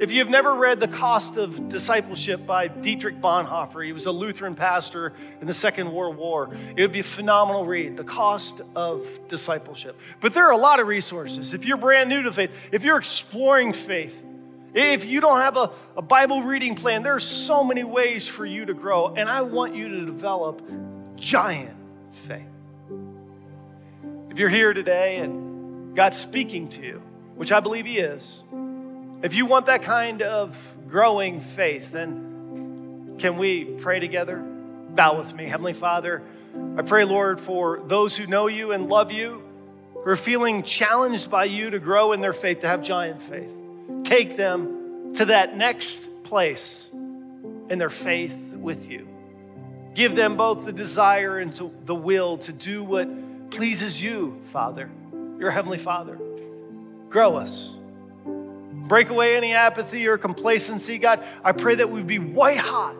if 0.00 0.10
you've 0.10 0.30
never 0.30 0.54
read 0.54 0.80
The 0.80 0.88
Cost 0.88 1.36
of 1.36 1.68
Discipleship 1.68 2.46
by 2.46 2.68
Dietrich 2.68 3.20
Bonhoeffer, 3.20 3.84
he 3.84 3.92
was 3.92 4.06
a 4.06 4.10
Lutheran 4.10 4.54
pastor 4.54 5.12
in 5.42 5.46
the 5.46 5.52
Second 5.54 5.92
World 5.92 6.16
War. 6.16 6.48
It 6.74 6.80
would 6.80 6.90
be 6.90 7.00
a 7.00 7.04
phenomenal 7.04 7.66
read, 7.66 7.98
The 7.98 8.04
Cost 8.04 8.62
of 8.74 9.06
Discipleship. 9.28 10.00
But 10.20 10.32
there 10.32 10.46
are 10.46 10.52
a 10.52 10.56
lot 10.56 10.80
of 10.80 10.86
resources. 10.86 11.52
If 11.52 11.66
you're 11.66 11.76
brand 11.76 12.08
new 12.08 12.22
to 12.22 12.32
faith, 12.32 12.70
if 12.72 12.82
you're 12.82 12.96
exploring 12.96 13.74
faith, 13.74 14.24
If 14.72 15.04
you 15.04 15.20
don't 15.20 15.40
have 15.40 15.56
a, 15.56 15.70
a 15.96 16.02
Bible 16.02 16.42
reading 16.42 16.76
plan, 16.76 17.02
there 17.02 17.14
are 17.14 17.20
so 17.20 17.64
many 17.64 17.82
ways 17.82 18.28
for 18.28 18.46
you 18.46 18.64
to 18.66 18.74
grow. 18.74 19.14
And 19.14 19.28
I 19.28 19.40
want 19.42 19.74
you 19.74 19.88
to 19.88 20.06
develop 20.06 20.62
giant 21.16 21.76
faith. 22.12 22.46
If 24.30 24.38
you're 24.38 24.48
here 24.48 24.72
today 24.72 25.16
and 25.18 25.96
God's 25.96 26.18
speaking 26.18 26.68
to 26.68 26.82
you, 26.82 27.02
which 27.34 27.50
I 27.50 27.58
believe 27.58 27.86
He 27.86 27.98
is, 27.98 28.42
if 29.22 29.34
you 29.34 29.46
want 29.46 29.66
that 29.66 29.82
kind 29.82 30.22
of 30.22 30.56
growing 30.88 31.40
faith, 31.40 31.92
then 31.92 33.16
can 33.18 33.36
we 33.36 33.64
pray 33.64 34.00
together? 34.00 34.38
Bow 34.38 35.18
with 35.18 35.34
me. 35.34 35.44
Heavenly 35.44 35.74
Father, 35.74 36.22
I 36.76 36.82
pray, 36.82 37.04
Lord, 37.04 37.40
for 37.40 37.82
those 37.84 38.16
who 38.16 38.26
know 38.26 38.46
you 38.46 38.72
and 38.72 38.88
love 38.88 39.12
you, 39.12 39.42
who 39.92 40.10
are 40.10 40.16
feeling 40.16 40.62
challenged 40.62 41.30
by 41.30 41.44
you 41.44 41.70
to 41.70 41.78
grow 41.78 42.12
in 42.12 42.20
their 42.20 42.32
faith, 42.32 42.60
to 42.60 42.66
have 42.66 42.82
giant 42.82 43.20
faith. 43.22 43.50
Take 44.04 44.36
them 44.36 45.14
to 45.16 45.26
that 45.26 45.56
next 45.56 46.08
place 46.24 46.88
in 46.92 47.78
their 47.78 47.90
faith 47.90 48.36
with 48.54 48.88
you. 48.88 49.06
Give 49.94 50.16
them 50.16 50.36
both 50.36 50.64
the 50.64 50.72
desire 50.72 51.38
and 51.38 51.52
the 51.84 51.94
will 51.94 52.38
to 52.38 52.52
do 52.52 52.82
what 52.82 53.50
pleases 53.50 54.00
you, 54.00 54.40
Father, 54.46 54.88
your 55.38 55.50
Heavenly 55.50 55.78
Father. 55.78 56.18
Grow 57.08 57.36
us. 57.36 57.74
Break 58.90 59.08
away 59.08 59.36
any 59.36 59.54
apathy 59.54 60.08
or 60.08 60.18
complacency, 60.18 60.98
God. 60.98 61.24
I 61.44 61.52
pray 61.52 61.76
that 61.76 61.88
we'd 61.88 62.08
be 62.08 62.18
white 62.18 62.56
hot 62.56 62.96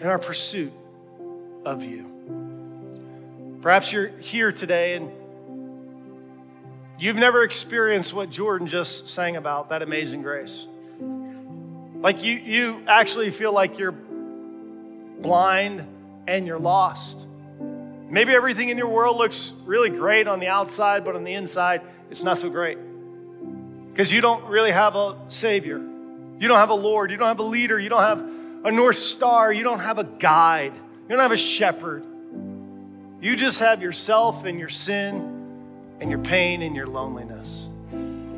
in 0.00 0.06
our 0.06 0.18
pursuit 0.18 0.72
of 1.62 1.84
you. 1.84 3.58
Perhaps 3.60 3.92
you're 3.92 4.08
here 4.08 4.50
today 4.50 4.94
and 4.94 5.10
you've 6.98 7.16
never 7.16 7.42
experienced 7.42 8.14
what 8.14 8.30
Jordan 8.30 8.66
just 8.66 9.10
sang 9.10 9.36
about, 9.36 9.68
that 9.68 9.82
amazing 9.82 10.22
grace. 10.22 10.66
Like 11.96 12.24
you, 12.24 12.32
you 12.36 12.82
actually 12.86 13.28
feel 13.28 13.52
like 13.52 13.78
you're 13.78 13.92
blind 15.20 15.86
and 16.26 16.46
you're 16.46 16.58
lost. 16.58 17.26
Maybe 18.08 18.32
everything 18.32 18.70
in 18.70 18.78
your 18.78 18.88
world 18.88 19.18
looks 19.18 19.52
really 19.66 19.90
great 19.90 20.28
on 20.28 20.40
the 20.40 20.48
outside, 20.48 21.04
but 21.04 21.14
on 21.14 21.24
the 21.24 21.34
inside, 21.34 21.82
it's 22.10 22.22
not 22.22 22.38
so 22.38 22.48
great. 22.48 22.78
Because 23.96 24.12
you 24.12 24.20
don't 24.20 24.44
really 24.44 24.72
have 24.72 24.94
a 24.94 25.16
Savior. 25.28 25.78
You 25.78 26.48
don't 26.48 26.58
have 26.58 26.68
a 26.68 26.74
Lord. 26.74 27.10
You 27.10 27.16
don't 27.16 27.28
have 27.28 27.38
a 27.38 27.42
leader. 27.42 27.80
You 27.80 27.88
don't 27.88 28.02
have 28.02 28.20
a 28.62 28.70
North 28.70 28.98
Star. 28.98 29.50
You 29.50 29.64
don't 29.64 29.78
have 29.78 29.96
a 29.96 30.04
guide. 30.04 30.74
You 30.74 31.08
don't 31.08 31.20
have 31.20 31.32
a 31.32 31.36
shepherd. 31.38 32.04
You 33.22 33.36
just 33.36 33.58
have 33.60 33.80
yourself 33.80 34.44
and 34.44 34.58
your 34.58 34.68
sin 34.68 35.96
and 35.98 36.10
your 36.10 36.18
pain 36.18 36.60
and 36.60 36.76
your 36.76 36.86
loneliness. 36.86 37.68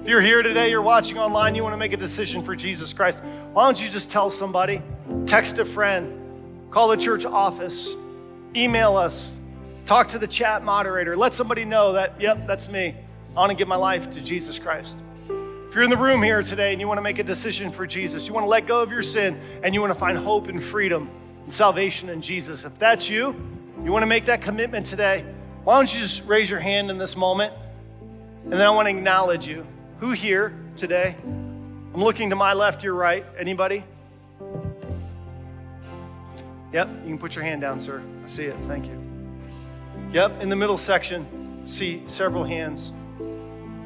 If 0.03 0.07
you're 0.07 0.21
here 0.21 0.45
today, 0.45 0.71
you're 0.71 0.81
watching 0.81 1.19
online, 1.19 1.57
you 1.57 1.65
want 1.65 1.73
to 1.73 1.77
make 1.77 1.93
a 1.93 1.97
decision 1.97 2.45
for 2.45 2.55
Jesus 2.55 2.93
Christ, 2.93 3.21
why 3.53 3.65
don't 3.65 3.83
you 3.83 3.89
just 3.89 4.11
tell 4.11 4.31
somebody, 4.31 4.81
text 5.27 5.59
a 5.59 5.65
friend, 5.65 6.71
call 6.71 6.87
the 6.87 6.97
church 6.97 7.25
office, 7.25 7.89
email 8.55 8.97
us, 8.97 9.37
talk 9.87 10.11
to 10.11 10.21
the 10.21 10.29
chat 10.29 10.63
moderator, 10.63 11.17
let 11.17 11.35
somebody 11.35 11.65
know 11.65 11.95
that, 11.95 12.21
yep, 12.21 12.47
that's 12.47 12.69
me. 12.69 12.95
I 13.31 13.41
want 13.41 13.51
to 13.51 13.57
give 13.57 13.67
my 13.67 13.75
life 13.75 14.09
to 14.11 14.23
Jesus 14.23 14.57
Christ. 14.61 14.97
You're 15.79 15.85
in 15.85 15.91
the 15.91 15.97
room 15.97 16.25
here 16.25 16.43
today 16.43 16.73
and 16.73 16.81
you 16.81 16.89
want 16.89 16.99
to 16.99 17.03
make 17.03 17.21
a 17.21 17.23
decision 17.23 17.71
for 17.71 17.87
Jesus, 17.87 18.27
you 18.27 18.35
want 18.35 18.43
to 18.43 18.49
let 18.49 18.67
go 18.67 18.81
of 18.81 18.91
your 18.91 19.01
sin 19.01 19.39
and 19.63 19.73
you 19.73 19.81
want 19.81 19.93
to 19.93 19.99
find 20.01 20.19
hope 20.19 20.49
and 20.49 20.61
freedom 20.61 21.09
and 21.45 21.55
salvation 21.55 22.09
in 22.09 22.21
Jesus, 22.21 22.65
if 22.65 22.77
that's 22.81 23.09
you, 23.09 23.41
you 23.85 23.93
want 23.93 24.03
to 24.03 24.09
make 24.09 24.25
that 24.25 24.43
commitment 24.43 24.87
today, 24.87 25.25
why 25.63 25.77
don't 25.77 25.95
you 25.95 26.01
just 26.01 26.25
raise 26.25 26.51
your 26.51 26.59
hand 26.59 26.91
in 26.91 26.99
this 26.99 27.17
moment? 27.17 27.55
And 28.43 28.55
then 28.55 28.63
I 28.63 28.71
want 28.71 28.87
to 28.87 28.91
acknowledge 28.91 29.47
you. 29.47 29.65
Who 30.01 30.11
here 30.11 30.53
today? 30.75 31.15
I'm 31.23 32.03
looking 32.03 32.31
to 32.31 32.35
my 32.35 32.55
left, 32.55 32.83
your 32.83 32.95
right. 32.95 33.25
Anybody? 33.39 33.85
Yep, 36.73 36.89
you 37.05 37.09
can 37.09 37.19
put 37.19 37.37
your 37.37 37.45
hand 37.45 37.61
down, 37.61 37.79
sir. 37.79 38.03
I 38.25 38.27
see 38.27 38.47
it. 38.47 38.57
Thank 38.63 38.87
you. 38.87 39.01
Yep, 40.11 40.43
in 40.43 40.49
the 40.49 40.57
middle 40.57 40.77
section, 40.77 41.63
see 41.69 42.03
several 42.09 42.43
hands 42.43 42.93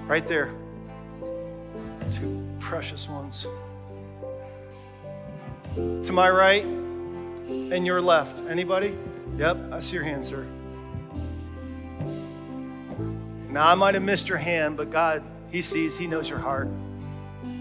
right 0.09 0.27
there. 0.27 0.55
Two 2.13 2.47
precious 2.61 3.09
ones. 3.09 3.47
To 5.75 6.13
my 6.13 6.29
right 6.29 6.65
and 6.65 7.87
your 7.87 8.01
left. 8.01 8.39
Anybody? 8.49 8.97
Yep, 9.37 9.73
I 9.73 9.81
see 9.81 9.95
your 9.95 10.05
hand, 10.05 10.25
sir. 10.25 10.47
Now, 13.49 13.69
I 13.69 13.75
might 13.75 13.95
have 13.95 14.03
missed 14.03 14.29
your 14.29 14.39
hand, 14.39 14.77
but 14.77 14.91
God, 14.91 15.23
He 15.51 15.63
sees, 15.63 15.97
He 15.97 16.07
knows 16.07 16.29
your 16.29 16.39
heart. 16.39 16.69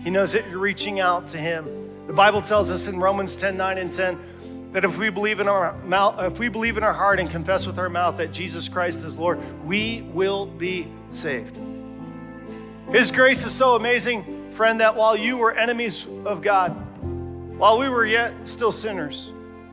He 0.04 0.10
knows 0.10 0.34
that 0.34 0.49
you're 0.49 0.60
reaching 0.60 0.99
out 0.99 1.28
to 1.30 1.38
Him. 1.38 2.08
The 2.08 2.14
Bible 2.14 2.41
tells 2.41 2.70
us 2.70 2.88
in 2.88 2.99
Romans 2.99 3.36
10 3.36 3.58
9 3.58 3.78
and 3.78 3.91
10 3.91 4.72
that 4.72 4.86
if 4.86 4.97
we 4.97 5.10
believe 5.10 5.39
in 5.39 5.47
our 5.49 5.78
mouth, 5.84 6.20
if 6.20 6.39
we 6.39 6.47
believe 6.47 6.78
in 6.78 6.84
our 6.84 6.93
heart 6.93 7.20
and 7.20 7.30
confess 7.30 7.68
with 7.68 7.78
our 7.78 7.89
mouth 7.89 8.18
that 8.18 8.32
Jesus 8.32 8.70
Christ 8.70 9.04
is 9.04 9.18
Lord, 9.18 9.39
we 9.66 10.02
will 10.14 10.45
be 10.45 10.88
saved. 11.10 11.58
His 12.91 13.12
grace 13.12 13.45
is 13.45 13.54
so 13.54 13.76
amazing, 13.76 14.41
friend, 14.52 14.80
that 14.82 14.95
while 14.95 15.16
you 15.16 15.38
were 15.38 15.54
enemies 15.54 16.08
of 16.26 16.41
God, 16.41 16.70
while 17.58 17.78
we 17.78 17.89
were 17.89 18.06
yet 18.06 18.34
still 18.47 18.72
sinners, 18.72 19.32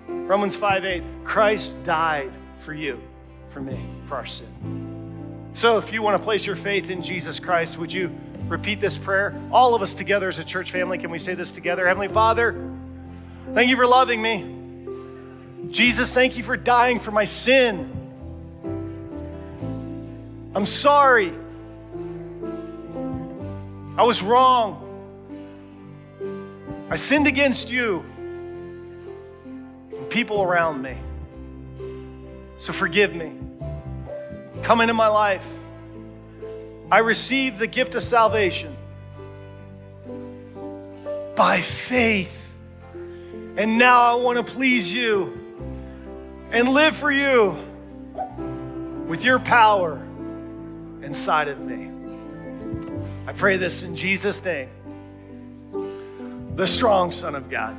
Romans 0.08 0.56
5 0.56 0.84
8, 0.84 1.02
Christ 1.24 1.82
died 1.84 2.30
for 2.58 2.74
you, 2.74 3.00
for 3.50 3.60
me, 3.60 3.78
for 4.06 4.16
our 4.16 4.26
sin. 4.26 5.50
So 5.54 5.78
if 5.78 5.92
you 5.92 6.02
want 6.02 6.16
to 6.16 6.22
place 6.22 6.46
your 6.46 6.56
faith 6.56 6.90
in 6.90 7.02
Jesus 7.02 7.40
Christ, 7.40 7.78
would 7.78 7.92
you 7.92 8.10
repeat 8.46 8.80
this 8.80 8.96
prayer? 8.98 9.34
All 9.50 9.74
of 9.74 9.82
us 9.82 9.94
together 9.94 10.28
as 10.28 10.38
a 10.38 10.44
church 10.44 10.70
family, 10.70 10.98
can 10.98 11.10
we 11.10 11.18
say 11.18 11.34
this 11.34 11.50
together? 11.50 11.86
Heavenly 11.86 12.08
Father, 12.08 12.54
thank 13.54 13.68
you 13.68 13.76
for 13.76 13.86
loving 13.86 14.22
me. 14.22 14.54
Jesus, 15.70 16.14
thank 16.14 16.36
you 16.36 16.44
for 16.44 16.56
dying 16.56 17.00
for 17.00 17.10
my 17.10 17.24
sin. 17.24 17.94
I'm 20.54 20.66
sorry. 20.66 21.34
I 23.98 24.02
was 24.02 24.22
wrong. 24.22 24.84
I 26.88 26.94
sinned 26.94 27.26
against 27.26 27.68
you 27.68 28.04
and 29.90 30.08
people 30.08 30.40
around 30.40 30.80
me. 30.80 30.96
So 32.58 32.72
forgive 32.72 33.12
me. 33.12 33.32
Come 34.62 34.80
into 34.82 34.94
my 34.94 35.08
life. 35.08 35.44
I 36.92 36.98
receive 36.98 37.58
the 37.58 37.66
gift 37.66 37.96
of 37.96 38.04
salvation 38.04 38.76
by 41.34 41.60
faith. 41.60 42.40
And 43.56 43.78
now 43.78 44.12
I 44.12 44.14
want 44.14 44.36
to 44.36 44.52
please 44.52 44.94
you 44.94 45.66
and 46.52 46.68
live 46.68 46.96
for 46.96 47.10
you 47.10 47.58
with 49.08 49.24
your 49.24 49.40
power 49.40 50.00
inside 51.02 51.48
of 51.48 51.58
me. 51.58 51.97
I 53.28 53.32
pray 53.32 53.58
this 53.58 53.82
in 53.82 53.94
Jesus' 53.94 54.42
name, 54.42 54.70
the 56.56 56.66
strong 56.66 57.12
Son 57.12 57.34
of 57.34 57.50
God. 57.50 57.76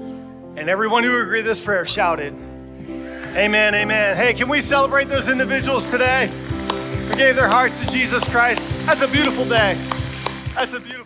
And 0.00 0.68
everyone 0.68 1.04
who 1.04 1.22
agreed 1.22 1.42
this 1.42 1.60
prayer 1.60 1.86
shouted, 1.86 2.32
Amen, 3.36 3.76
amen. 3.76 4.16
Hey, 4.16 4.34
can 4.34 4.48
we 4.48 4.60
celebrate 4.60 5.08
those 5.08 5.28
individuals 5.28 5.86
today 5.86 6.26
who 6.26 7.14
gave 7.14 7.36
their 7.36 7.46
hearts 7.46 7.78
to 7.78 7.86
Jesus 7.92 8.24
Christ? 8.24 8.68
That's 8.84 9.02
a 9.02 9.06
beautiful 9.06 9.44
day. 9.44 9.78
That's 10.52 10.72
a 10.72 10.80
beautiful 10.80 11.01